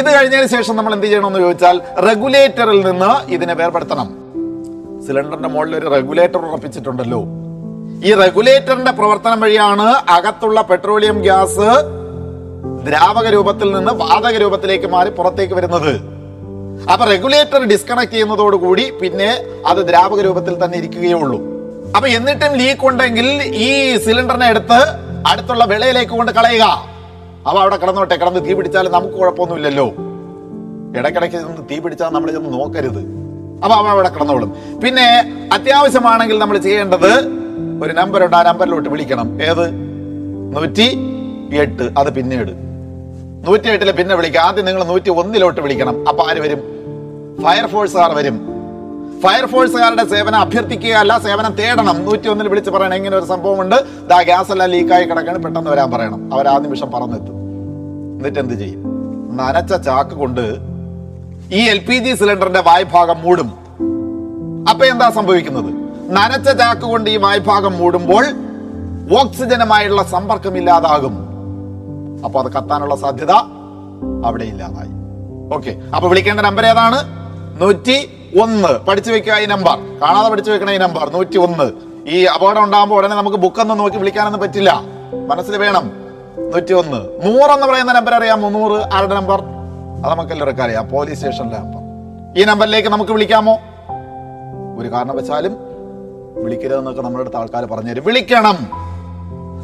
ഇത് 0.00 0.08
കഴിഞ്ഞതിന് 0.14 0.48
ശേഷം 0.54 0.76
നമ്മൾ 0.76 0.92
എന്ത് 0.94 1.06
ചെയ്യണമെന്ന് 1.06 1.40
ചോദിച്ചാൽ 1.44 1.76
റെഗുലേറ്ററിൽ 2.06 2.80
നിന്ന് 2.86 3.10
ഇതിനെ 3.34 3.54
വേർപെടുത്തണം. 3.60 4.08
സിലിണ്ടറിന്റെ 5.06 5.50
മുകളിൽ 5.54 5.74
ഒരു 5.78 5.88
റെഗുലേറ്റർ 5.96 6.40
ഉറപ്പിച്ചിട്ടുണ്ടല്ലോ. 6.48 7.20
ഈ 8.08 8.10
റെഗുലേറ്ററിന്റെ 8.22 8.92
പ്രവർത്തനം 8.98 9.40
വഴിയാണ് 9.44 9.86
അകത്തുള്ള 10.16 10.60
പെട്രോളിയം 10.70 11.18
ഗ്യാസ് 11.26 11.68
ദ്രാവക 12.88 13.26
രൂപത്തിൽ 13.36 13.68
നിന്ന് 13.76 13.92
വാതക 14.02 14.34
രൂപത്തിലേക്ക് 14.42 14.86
മാറി 14.86 15.10
പുറത്തേക്ക് 15.10 15.54
വരുന്നത്. 15.54 15.92
അപ്പൊ 16.92 17.04
റെഗുലേറ്റർ 17.12 17.62
ഡിസ്കണക്ട് 17.72 18.12
ചെയ്യുന്നതോടുകൂടി 18.12 18.84
പിന്നെ 19.00 19.30
അത് 19.66 19.80
ദ്രാവക 19.88 20.20
രൂപത്തിൽ 20.26 20.64
തന്നെ 20.64 20.78
ഇരിക്കുകയേ 20.78 21.16
ഉള്ളൂ. 21.22 21.38
അപ്പൊ 21.96 22.08
എന്നിട്ടും 22.08 22.52
ലീക്ക് 22.60 22.86
ഉണ്ടെങ്കിൽ 22.86 23.28
ഈ 23.68 23.70
സിലിണ്ടറിനെ 24.04 24.46
എടുത്ത് 24.46 24.80
അടുത്തുള്ള 25.30 25.64
വിളയിലേക്ക് 25.64 26.12
കൊണ്ട് 26.12 26.32
കളയുക. 26.32 26.66
അവ 27.46 27.58
അവിടെ 27.58 27.76
കിടന്നോട്ടെ 27.76 28.16
കിടന്ന് 28.16 28.44
തീ 28.44 28.52
പിടിച്ചാലും 28.52 28.92
നമുക്ക് 28.92 29.14
കുഴപ്പമൊന്നുമില്ലല്ലോ. 29.14 29.94
ഇടയ്ക്കിടയ്ക്ക് 30.98 31.36
ചെന്ന് 31.36 31.62
തീ 31.70 31.78
പിടിച്ചാൽ 31.78 32.08
നമ്മൾ 32.08 32.30
ചെന്ന് 32.30 32.52
നോക്കരുത്. 32.52 33.00
അപ്പൊ 33.56 33.74
അവ 33.76 33.86
അവിടെ 33.86 34.08
കിടന്നോളും. 34.08 34.56
പിന്നെ 34.84 35.06
അത്യാവശ്യമാണെങ്കിൽ 35.52 36.38
നമ്മൾ 36.38 36.58
ചെയ്യേണ്ടത് 36.58 37.12
ഒരു 37.82 37.92
നമ്പർ 37.92 38.24
ഉണ്ട് 38.24 38.36
ആ 38.36 38.42
നമ്പറിലോട്ട് 38.42 38.88
വിളിക്കണം. 38.88 39.42
ഏത്? 39.42 39.70
നൂറ്റി 40.56 40.98
എട്ട്. 41.56 41.82
അത് 41.98 42.14
പിന്നീട്. 42.14 42.52
നൂറ്റി 43.46 43.68
എട്ടിൽ 43.68 43.92
പിന്നെ 43.92 44.14
വിളിക്കുക 44.14 44.40
ആദ്യം 44.40 44.64
നിങ്ങൾ 44.64 44.84
നൂറ്റി 44.84 45.10
ഒന്നിലോട്ട് 45.10 45.60
വിളിക്കണം. 45.60 46.08
അപ്പൊ 46.08 46.24
ആര് 46.24 46.40
വരും? 46.40 46.58
ഫയർഫോഴ്സുകാർ 47.42 48.12
വരും. 48.12 48.55
ഫയർഫോഴ്സുകാരുടെ 49.22 50.04
സേവനം 50.04 50.38
അഭ്യർത്ഥിക്കുകയല്ല 50.38 51.18
സേവനം 51.18 51.52
തേടണം. 51.52 52.04
നൂറ്റി 52.04 52.28
ഒന്നിൽ 52.28 52.48
വിളിച്ച് 52.48 52.70
പറയണം 52.70 52.94
ഇങ്ങനെ 52.94 53.16
ഒരു 53.16 53.24
സംഭവമുണ്ട്. 53.24 53.76
ദാ 54.08 54.22
ഗ്യാസ് 54.22 54.52
എല്ലാം 54.52 54.70
ലീക്കായി 54.70 55.04
കിടക്കണം 55.04 55.42
പെട്ടെന്ന് 55.42 55.70
വരാൻ 55.70 55.90
പറയണം. 55.90 56.34
അവർ 56.34 56.48
ആ 56.48 56.58
നിമിഷം 56.58 56.90
പറന്നെത്തും. 56.90 57.36
എന്നിട്ട് 58.16 58.38
എന്ത് 58.38 58.54
ചെയ്യും? 58.54 58.82
നനച്ച 59.36 59.72
ചാക്ക് 59.74 60.10
കൊണ്ട് 60.10 60.44
ഈ 61.52 61.62
എൽ 61.68 61.78
പി 61.78 61.98
ജി 61.98 62.14
സിലിണ്ടറിന്റെ 62.14 62.60
വായ്ഭാഗം 62.60 63.22
മൂടും. 63.22 63.48
അപ്പൊ 64.70 64.86
എന്താ 64.86 65.10
സംഭവിക്കുന്നത്? 65.10 65.70
നനച്ച 66.08 66.48
ചാക്ക് 66.50 66.82
കൊണ്ട് 66.82 67.10
ഈ 67.10 67.16
വായ്ഭാഗം 67.16 67.72
മൂടുമ്പോൾ 67.72 68.24
ഓക്സിജനുമായുള്ള 69.20 70.02
സമ്പർക്കം 70.02 70.56
ഇല്ലാതാകും. 70.56 71.14
അപ്പൊ 72.24 72.40
അത് 72.42 72.52
കത്താനുള്ള 72.52 72.96
സാധ്യത 72.96 73.32
അവിടെ 74.26 74.44
ഇല്ലാതായി. 74.44 74.92
ഓക്കെ. 75.56 75.94
അപ്പൊ 75.96 76.08
വിളിക്കേണ്ട 76.08 76.40
നമ്പർ 76.40 76.66
ഏതാണ്? 76.66 76.98
നൂറ്റി 77.62 77.96
ഒന്ന്. 78.42 78.78
പഠിച്ചു 78.78 79.12
വെക്കുക 79.12 79.38
ഈ 79.38 79.46
നമ്പർ 79.46 80.00
കാണാതെ 80.02 80.28
പഠിച്ചു 80.28 80.50
വെക്കണ 80.50 80.70
ഈ 80.70 80.76
നമ്പർ 80.76 81.10
നൂറ്റി 81.10 81.38
ഒന്ന് 81.38 81.72
ഈ 82.08 82.24
അപകടം 82.24 82.62
ഉണ്ടാകുമ്പോൾ 82.62 82.96
ഉടനെ 82.96 83.16
നമുക്ക് 83.16 83.36
ബുക്കൊന്നും 83.36 83.78
നോക്കി 83.78 83.96
വിളിക്കാനൊന്നും 83.96 84.40
പറ്റില്ല. 84.40 84.80
മനസ്സിൽ 85.26 85.56
വേണം. 85.56 85.92
നൂറ്റി 86.38 86.72
ഒന്ന് 86.72 86.96
നൂറെന്ന് 86.96 87.66
പറയുന്ന 87.66 87.92
നമ്പർ 87.92 88.14
അറിയാമോ? 88.14 88.48
നൂറ്. 88.48 88.94
ആരുടെ 88.94 89.14
നമ്പർ 89.14 89.40
അത് 90.04 90.10
നമുക്ക് 90.12 90.32
എല്ലാവർക്കും 90.32 90.64
അറിയാം 90.64 90.88
പോലീസ് 90.88 91.16
സ്റ്റേഷനിലെ 91.16 91.58
നമ്പർ 91.58 91.86
ഈ 92.40 92.44
നമ്പറിലേക്ക് 92.44 92.88
നമുക്ക് 92.88 93.12
വിളിക്കാമോ? 93.12 93.58
ഒരു 94.78 94.88
കാരണവശാലും 94.92 95.56
വിളിക്കരുതെന്നൊക്കെ 96.44 97.02
നമ്മുടെ 97.02 97.22
അടുത്ത് 97.22 97.36
ആൾക്കാർ 97.36 97.64
പറഞ്ഞു 97.64 97.90
തരും. 97.90 98.04
വിളിക്കണം. 98.04 98.56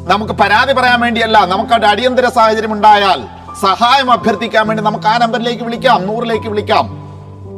നമുക്ക് 0.07 0.33
പരാതി 0.33 0.73
പറയാൻ 0.73 0.99
വേണ്ടിയല്ല. 1.01 1.45
നമുക്ക് 1.45 1.71
അവിടെ 1.71 1.87
അടിയന്തര 1.87 2.27
സാഹചര്യം 2.27 2.73
ഉണ്ടായാൽ 2.73 3.23
സഹായം 3.61 4.11
അഭ്യർത്ഥിക്കാൻ 4.11 4.67
വേണ്ടി 4.67 4.83
നമുക്ക് 4.83 5.05
ആ 5.05 5.17
നമ്പറിലേക്ക് 5.17 5.63
വിളിക്കാം. 5.63 6.07
നൂറിലേക്ക് 6.07 6.47
വിളിക്കാം. 6.47 7.02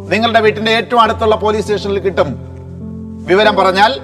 നിങ്ങളുടെ 0.10 0.40
വീട്ടിന്റെ 0.40 0.72
ഏറ്റവും 0.72 1.02
അടുത്തുള്ള 1.02 1.36
പോലീസ് 1.36 1.62
സ്റ്റേഷനിൽ 1.62 2.00
കിട്ടും. 2.00 2.40
വിവരം 3.28 3.56
പറഞ്ഞാൽ 3.56 4.00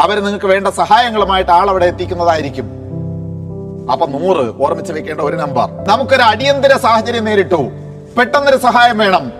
അവർ 0.00 0.20
നിങ്ങൾക്ക് 0.20 0.46
വേണ്ട 0.46 0.68
സഹായങ്ങളുമായിട്ട് 0.68 1.50
ആളവിടെ 1.50 1.86
എത്തിക്കുന്നതായിരിക്കും. 1.86 2.70
അപ്പൊ 3.92 4.06
നൂറ് 4.06 4.62
ഓർമ്മിച്ച് 4.62 4.92
വെക്കേണ്ട 4.92 5.20
ഒരു 5.20 5.36
നമ്പർ. 5.36 5.70
നമുക്കൊരു 5.88 6.22
അടിയന്തര 6.22 6.76
സാഹചര്യം 6.76 7.24
നേരിട്ടു. 7.24 7.70
പെട്ടെന്നൊരു 8.18 8.56
സഹായം 8.56 8.98
വേണം. 8.98 9.32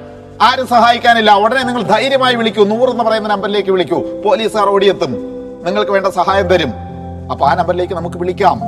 ആരും 0.43 0.67
സഹായിക്കാനില്ല. 0.67 1.37
ഉടനെ 1.37 1.63
നിങ്ങൾ 1.63 1.83
ധൈര്യമായി 1.83 2.35
വിളിക്കൂ. 2.35 2.65
നൂറ് 2.65 2.91
എന്ന് 2.91 3.05
പറയുന്ന 3.05 3.29
നമ്പറിലേക്ക് 3.29 3.71
വിളിക്കൂ. 3.71 4.23
പോലീസുകാർ 4.25 4.69
ഓടിയെത്തും. 4.69 5.13
നിങ്ങൾക്ക് 5.65 5.91
വേണ്ട 5.91 6.07
സഹായം 6.07 6.49
തരും. 6.49 6.73
അപ്പൊ 7.31 7.47
ആ 7.47 7.55
നമ്പറിലേക്ക് 7.55 7.95
നമുക്ക് 7.95 8.17
വിളിക്കാം. 8.17 8.61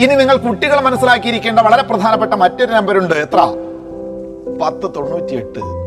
ഇനി 0.00 0.14
നിങ്ങൾ 0.14 0.36
കുട്ടികൾ 0.36 0.80
മനസ്സിലാക്കിയിരിക്കേണ്ട 0.80 1.60
വളരെ 1.60 1.82
പ്രധാനപ്പെട്ട 1.82 2.34
മറ്റൊരു 2.34 2.72
നമ്പറുണ്ട് 2.72 3.14
എത്ര? 3.14 3.40
പത്ത് 4.62 4.94
തൊണ്ണൂറ്റിയെട്ട്. 4.96 5.81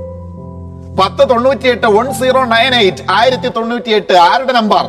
പത്ത് 0.99 1.29
തൊണ്ണൂറ്റി 1.29 1.67
എട്ട് 1.67 1.88
വൺ 1.88 2.13
സീറോ 2.13 2.43
നയൻ 2.43 2.75
എയ്റ്റ് 2.75 3.03
ആയിരത്തി 3.12 3.47
തൊണ്ണൂറ്റി 3.47 3.89
എട്ട് 3.89 4.13
ആരുടെ 4.13 4.53
number 4.53 4.86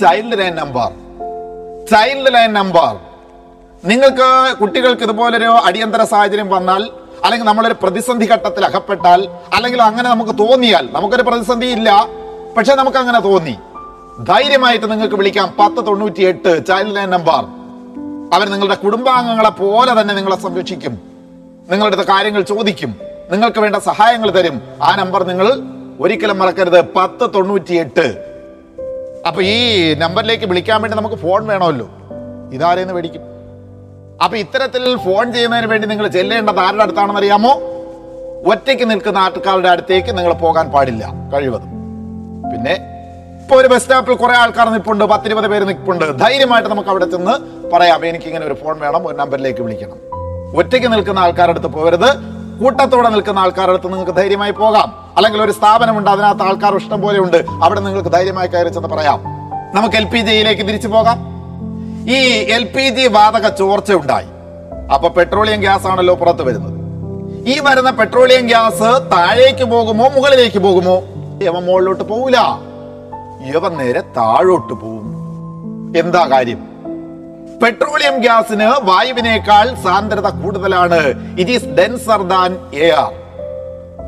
child 0.00 0.38
line 0.38 0.54
number 0.54 0.90
child 1.90 2.34
line 2.34 2.52
number 2.52 2.96
നിങ്ങൾക്ക് 3.84 4.56
കുട്ടികൾക്ക് 4.56 5.02
ഇതുപോലൊരു 5.02 5.44
അടിയന്തര 5.44 6.02
സാഹചര്യം 6.04 6.48
വന്നാൽ 6.48 6.90
അല്ലെങ്കിൽ 7.24 7.46
നമ്മളൊരു 7.46 7.76
പ്രതിസന്ധി 7.82 8.26
ഘട്ടത്തിൽ 8.26 8.64
അകപ്പെട്ടാൽ 8.64 9.28
അല്ലെങ്കിൽ 9.52 9.82
അങ്ങനെ 9.82 10.10
നമുക്ക് 10.10 10.38
തോന്നിയാൽ 10.38 10.88
നമുക്കൊരു 10.92 11.22
പ്രതിസന്ധി 11.22 11.66
ഇല്ല 11.66 12.08
പക്ഷെ 12.56 12.74
നമുക്ക് 12.74 12.98
അങ്ങനെ 12.98 13.20
തോന്നി. 13.20 13.56
ധൈര്യമായിട്ട് 14.24 14.90
നിങ്ങൾക്ക് 14.90 15.14
വിളിക്കാം. 15.14 15.54
പത്ത് 15.58 15.86
തൊണ്ണൂറ്റി 15.86 16.22
എട്ട് 16.22 16.66
ചൈൽഡ് 16.66 16.96
ലൈൻ 16.96 17.10
നമ്പർ 17.10 17.42
അവർ 18.34 18.48
നിങ്ങളുടെ 18.48 18.74
കുടുംബാംഗങ്ങളെ 18.74 19.50
പോലെ 19.50 20.00
തന്നെ 20.00 20.14
നിങ്ങളെ 20.14 20.36
സംരക്ഷിക്കും. 20.36 20.94
നിങ്ങളുടെ 21.70 22.02
കാര്യങ്ങൾ 22.02 22.42
ചോദിക്കും. 22.42 23.11
നിങ്ങൾക്ക് 23.30 23.60
വേണ്ട 23.60 23.76
സഹായങ്ങൾ 23.76 24.30
തരും. 24.30 24.62
ആ 24.82 24.96
നമ്പർ 24.96 25.24
നിങ്ങൾ 25.24 25.60
ഒരിക്കലും 26.00 26.38
മറക്കരുത്. 26.38 26.80
പത്ത് 26.80 27.34
തൊണ്ണൂറ്റി 27.34 27.74
എട്ട് 27.74 28.32
അപ്പൊ 29.28 29.42
ഈ 29.42 29.94
നമ്പറിലേക്ക് 29.94 30.44
വിളിക്കാൻ 30.44 30.82
വേണ്ടി 30.82 30.98
നമുക്ക് 30.98 31.16
ഫോൺ 31.16 31.46
വേണമല്ലോ. 31.46 31.88
ഇതാരെന്ന് 32.52 32.94
മേടിക്കും? 32.94 33.22
അപ്പൊ 34.24 34.36
ഇത്തരത്തിൽ 34.36 34.96
ഫോൺ 34.96 35.32
ചെയ്യുന്നതിന് 35.32 35.66
വേണ്ടി 35.66 35.88
നിങ്ങൾ 35.88 36.08
ചെല്ലേണ്ടത് 36.08 36.60
ആരുടെ 36.60 36.82
അടുത്താണെന്ന് 36.82 37.18
അറിയാമോ? 37.18 37.60
ഒറ്റയ്ക്ക് 38.46 38.90
നിൽക്കുന്ന 38.90 39.18
ആൾക്കാരുടെ 39.18 39.68
അടുത്തേക്ക് 39.68 40.18
നിങ്ങൾ 40.18 40.32
പോകാൻ 40.32 40.70
പാടില്ല. 40.70 41.12
കഴിവതും. 41.34 41.68
പിന്നെ 42.52 42.72
ഇപ്പൊ 43.42 43.56
ഒരു 43.56 43.68
ബസ് 43.68 43.82
സ്റ്റോപ്പിൽ 43.82 44.14
കുറെ 44.14 44.34
ആൾക്കാർ 44.36 44.68
നിൽപ്പുണ്ട് 44.68 45.04
പത്തിരുപത് 45.04 45.46
പേര് 45.46 45.68
നിൽപ്പുണ്ട് 45.68 46.18
ധൈര്യമായിട്ട് 46.18 46.70
നമുക്ക് 46.70 46.88
അവിടെ 46.88 47.04
ചെന്ന് 47.04 47.66
പറയാം. 47.68 48.06
എനിക്ക് 48.06 48.26
ഇങ്ങനെ 48.26 48.46
ഒരു 48.46 48.54
ഫോൺ 48.54 48.80
വേണം. 48.80 49.06
ഒരു 49.06 49.16
നമ്പറിലേക്ക് 49.16 49.62
വിളിക്കണം. 49.62 49.96
ഒറ്റയ്ക്ക് 50.56 50.92
നിൽക്കുന്ന 50.92 51.18
ആൾക്കാരുടെ 51.18 51.58
അടുത്ത് 51.58 51.66
പോകരുത്. 51.66 52.41
കൂട്ടത്തോടെ 52.62 53.08
നിൽക്കുന്ന 53.08 53.38
ആൾക്കാരുടെ 53.38 53.72
അടുത്ത് 53.72 53.92
നിങ്ങൾക്ക് 53.92 54.16
ധൈര്യമായി 54.16 54.50
പോകാം. 54.50 54.94
അല്ലെങ്കിൽ 55.16 55.42
ഒരു 55.42 55.52
സ്ഥാപനമുണ്ട് 55.52 56.10
അതിനകത്ത് 56.10 56.42
ആൾക്കാർ 56.42 56.76
ഇഷ്ടം 56.76 57.00
പോലെ 57.00 57.20
ഉണ്ട്. 57.20 57.44
അവിടെ 57.62 57.80
നിങ്ങൾക്ക് 57.80 58.08
ധൈര്യമായി 58.08 58.48
കയറി 58.48 58.68
ചെന്ന് 58.68 58.88
പറയാം. 58.88 59.20
നമുക്ക് 59.74 59.96
എൽ 59.96 60.04
പി 60.04 60.18
ജിയിലേക്ക് 60.18 60.62
തിരിച്ചു 60.62 60.88
പോകാം. 60.88 61.18
ഈ 62.10 62.14
എൽ 62.56 62.64
പി 62.64 62.88
ജി 62.88 63.06
വാതക 63.06 63.48
ചോർച്ച 63.48 63.92
ഉണ്ടായി 63.92 64.26
അപ്പൊ 64.94 65.08
പെട്രോളിയം 65.08 65.60
ഗ്യാസ് 65.60 65.86
ആണല്ലോ 65.86 66.14
പുറത്ത് 66.14 66.42
വരുന്നത്. 66.42 66.78
ഈ 67.48 67.60
വരുന്ന 67.60 67.90
പെട്രോളിയം 67.90 68.46
ഗ്യാസ് 68.46 69.10
താഴേക്ക് 69.12 69.64
പോകുമോ 69.64 70.08
മുകളിലേക്ക് 70.08 70.58
പോകുമോ? 70.58 70.96
ഇവ 71.42 71.60
മുകളിലോട്ട് 71.60 72.04
പോവില്ല. 72.04 72.38
ഇവ 73.46 73.68
നേരെ 73.68 74.00
താഴോട്ട് 74.00 74.74
പോകും 74.74 75.08
എന്താ 75.96 76.26
കാര്യം? 76.30 76.71
പെട്രോളിയം 77.60 78.20
ഗ്യാസിന് 78.20 78.68
വായുവിനേക്കാൾ 78.82 79.74
സാന്ദ്രത 79.74 80.28
കൂടുതലാണ്. 80.28 81.00
It 81.38 81.50
is 81.50 81.64
denser 81.64 82.22
than 82.22 82.56
air 82.74 83.10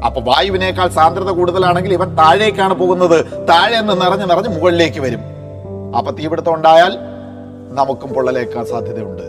അപ്പൊ 0.05 0.21
വായുവിനേക്കാൾ 0.21 0.89
സാന്ദ്രത 0.89 1.31
കൂടുതലാണെങ്കിൽ 1.31 1.93
ഇവൻ 1.93 2.17
താഴേക്കാണ് 2.17 2.75
പോകുന്നത്. 2.75 3.47
താഴെ 3.49 3.81
നിന്ന് 3.81 4.01
നിറഞ്ഞു 4.01 4.27
നിറഞ്ഞ് 4.27 4.49
മുകളിലേക്ക് 4.49 5.01
വരും. 5.01 5.21
അപ്പൊ 5.99 6.13
തീപിടുത്തം 6.13 6.55
ഉണ്ടായാൽ 6.55 6.99
നമുക്കും 7.71 8.15
പൊള്ളലേക്കാൻ 8.15 8.67
സാധ്യതയുണ്ട്. 8.67 9.23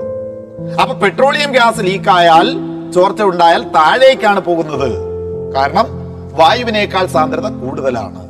അപ്പൊ 0.82 0.95
പെട്രോളിയം 0.95 1.51
ഗ്യാസ് 1.51 1.80
ലീക്കായാൽ 1.80 2.58
ചോർച്ച 2.91 3.21
ഉണ്ടായാൽ 3.21 3.63
താഴേക്കാണ് 3.63 4.39
പോകുന്നത്. 4.39 4.89
കാരണം 5.56 5.86
വായുവിനേക്കാൾ 6.34 7.06
സാന്ദ്രത 7.06 7.47
കൂടുതലാണ്. 7.47 8.21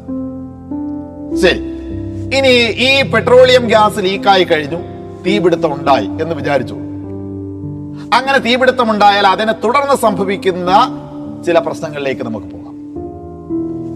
ശരി. 1.41 1.61
ഇനി 2.37 2.53
ഈ 2.87 3.11
പെട്രോളിയം 3.11 3.67
ഗ്യാസ് 3.67 3.99
ലീക്കായി 3.99 4.43
കഴിഞ്ഞു. 4.43 4.94
തീപിടുത്തം 5.25 5.73
ഉണ്ടായി 5.73 6.05
എന്ന് 6.05 6.35
വിചാരിച്ചു. 6.35 6.73
അങ്ങനെ 8.13 8.37
തീപിടുത്തം 8.37 8.91
ഉണ്ടായാൽ 8.91 9.27
അതിനെ 9.27 9.53
തുടർന്ന് 9.53 9.95
സംഭവിക്കുന്ന 9.95 10.71
ചില 11.45 11.59
പ്രശ്നങ്ങളിലേക്ക് 11.59 12.21
നമുക്ക് 12.21 12.45
പോകാം. 12.45 12.75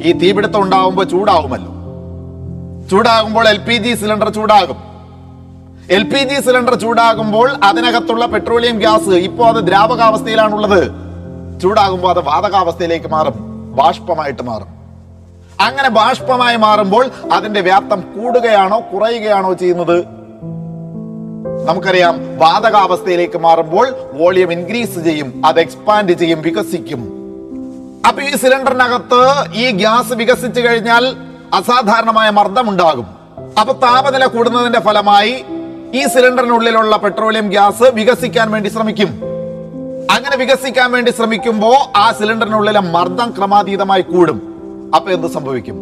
ഈ 0.04 0.12
തീപിടുത്തം 0.12 0.62
ഉണ്ടാകുമ്പോൾ 0.62 1.04
ചൂടാവുമല്ലോ. 1.04 1.74
ചൂടാകുമ്പോൾ 2.90 3.48
എൽ 3.48 3.58
പി 3.58 3.74
ജി 3.74 3.96
സിലിണ്ടർ 3.96 4.30
ചൂടാകും. 4.30 4.78
എൽ 5.92 6.04
പി 6.04 6.18
ജി 6.18 6.42
സിലിണ്ടർ 6.42 6.76
ചൂടാകുമ്പോൾ 6.76 7.50
അതിനകത്തുള്ള 7.64 8.26
പെട്രോളിയം 8.26 8.78
ഗ്യാസ് 8.78 9.10
ഇപ്പോൾ 9.10 9.48
അത് 9.48 9.68
ദ്രാവകാവസ്ഥയിലാണുള്ളത്. 9.68 10.92
ചൂടാകുമ്പോൾ 11.62 12.10
അത് 12.10 12.26
വാതകാവസ്ഥയിലേക്ക് 12.26 13.08
മാറും 13.08 13.34
ബാഷ്പമായിട്ട് 13.76 14.44
മാറും. 14.44 14.68
അങ്ങനെ 15.62 15.90
ബാഷ്പമായി 15.90 16.56
മാറുമ്പോൾ 16.56 17.10
അതിന്റെ 17.34 17.62
വ്യാപ്തം 17.62 18.02
കൂടുകയാണോ 18.02 18.80
കുറയുകയാണോ 18.94 19.54
ചെയ്യുന്നത്? 19.54 20.19
നമുക്കറിയാം 21.70 22.38
വാതകാവസ്ഥയിലേക്ക് 22.38 23.38
മാറുമ്പോൾ 23.38 23.88
വോളിയം 24.14 24.52
ഇൻക്രീസ് 24.52 25.00
ചെയ്യും 25.08 25.46
അത് 25.46 25.60
എക്സ്പാൻഡ് 25.60 26.14
ചെയ്യും 26.14 26.42
വികസിക്കും. 26.42 27.02
അപ്പൊ 28.08 28.22
ഈ 28.22 28.36
സിലിണ്ടറിനകത്ത് 28.36 29.22
ഈ 29.54 29.72
ഗ്യാസ് 29.72 30.14
വികസിച്ചു 30.14 30.62
കഴിഞ്ഞാൽ 30.62 31.04
അസാധാരണമായ 31.54 32.30
മർദ്ദം 32.30 32.70
ഉണ്ടാകും 32.70 33.08
അപ്പൊ 33.60 33.74
താപനില 33.74 34.26
കൂടുന്നതിന്റെ 34.26 34.80
ഫലമായി 34.80 35.46
ഈ 35.94 36.06
സിലിണ്ടറിനുള്ളിലുള്ള 36.06 36.98
പെട്രോളിയം 36.98 37.50
ഗ്യാസ് 37.50 37.84
വികസിക്കാൻ 37.84 38.52
വേണ്ടി 38.52 38.70
ശ്രമിക്കും. 38.70 39.12
അങ്ങനെ 40.16 40.36
വികസിക്കാൻ 40.38 40.92
വേണ്ടി 40.92 41.12
ശ്രമിക്കുമ്പോൾ 41.12 41.78
ആ 41.98 42.12
സിലിണ്ടറിനുള്ളിലെ 42.20 42.80
മർദ്ദം 42.80 43.34
ക്രമാതീതമായി 43.38 44.02
കൂടും. 44.02 44.40
അപ്പൊ 44.96 45.12
എന്ത് 45.12 45.28
സംഭവിക്കും? 45.28 45.78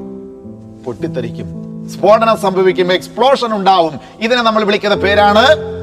പൊട്ടിത്തെറിക്കും. 0.85 1.47
സ്ഫോടനം 1.93 2.37
സംഭവിക്കും 2.37 2.93
എക്സ്പ്ലോഷൻ 2.93 3.55
ഉണ്ടാവും. 3.55 3.99
ഇതിനെ 4.19 4.41
നമ്മൾ 4.41 4.63
വിളിക്കുന്ന 4.63 4.95
പേരാണ് 5.05 5.76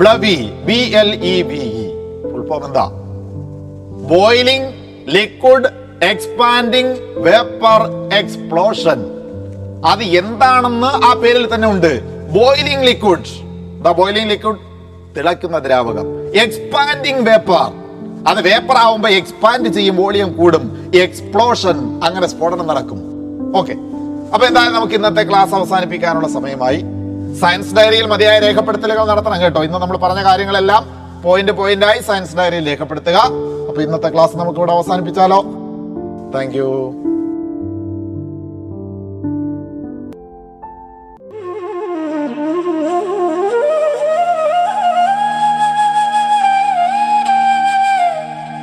BLEVE 0.00 0.36
B 0.68 0.78
L 1.00 1.10
E 1.32 1.42
V 1.50 1.60
E 1.82 1.84
full 2.30 2.64
എന്താ? 2.68 2.84
Boiling 4.12 4.68
liquid 5.16 5.68
expanding 6.02 6.94
vapour 7.26 7.82
explosion 8.20 9.00
അത് 9.84 10.02
എന്താണെന്ന് 10.02 10.90
ആ 11.08 11.14
പേരിൽ 11.22 11.54
തന്നെ 11.54 11.68
ഉണ്ട്. 11.68 11.92
ബോയിലിംഗ് 12.36 12.84
ലിക്വിഡ് 12.90 13.30
ബോയിലിംഗ് 14.00 14.30
ലിക്വിഡ് 14.30 14.60
തിളക്കുന്ന 15.16 15.58
ദ്രാവകം. 15.58 16.06
എക്സ്പാൻഡിംഗ് 16.44 17.24
വേപ്പർ 17.30 17.66
അത് 18.28 18.40
വേപ്പർ 18.48 18.76
ആവുമ്പോ 18.76 19.08
എക്സ്പാൻഡ് 19.08 19.68
ചെയ്യും 19.68 19.96
വോളിയം 19.96 20.36
കൂടും. 20.36 20.64
എക്സ്പ്ലോഷൻ 21.04 21.76
അങ്ങനെ 22.06 22.26
സ്ഫോടനം 22.26 22.66
നടക്കും. 22.66 23.00
ഓക്കെ 23.60 23.74
അപ്പൊ 24.34 24.46
എന്തായാലും 24.46 24.74
നമുക്ക് 24.76 24.94
ഇന്നത്തെ 24.94 25.24
ക്ലാസ് 25.30 25.54
അവസാനിപ്പിക്കാനുള്ള 25.54 26.28
സമയമായി. 26.28 26.80
സയൻസ് 27.40 27.74
ഡയറിയിൽ 27.76 28.06
മതിയായ 28.06 28.38
രേഖപ്പെടുത്തലുകൾ 28.38 29.04
നടത്തണം 29.06 29.42
കേട്ടോ. 29.42 29.64
ഇന്ന് 29.64 29.78
നമ്മൾ 29.78 29.96
പറഞ്ഞ 29.96 30.24
കാര്യങ്ങളെല്ലാം 30.24 30.82
പോയിന്റ് 31.22 31.52
പോയിന്റ് 31.52 31.86
ആയി 31.86 32.00
സയൻസ് 32.00 32.36
ഡയറിയിൽ 32.36 32.66
രേഖപ്പെടുത്തുക. 32.66 33.18
അപ്പൊ 33.68 33.82
ഇന്നത്തെ 33.82 34.08
ക്ലാസ് 34.08 34.36
നമുക്ക് 34.36 34.58
ഇവിടെ 34.58 34.72
അവസാനിപ്പിച്ചാലോ? 34.72 35.42
താങ്ക് 36.34 36.56
യു 36.56 36.68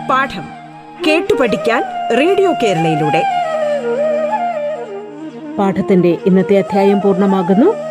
പാഠം 0.09 0.45
കേട്ടു 1.07 1.33
പഠിക്കാൻ 1.41 1.83
റേഡിയോ 2.19 2.53
കേരളയിലൂടെ. 2.63 3.23
പാഠത്തിന്റെ 5.59 6.17
ഇന്നത്തെ 6.25 6.57
അധ്യായം 6.57 7.01
പൂർണമാകുന്നു. 7.01 7.90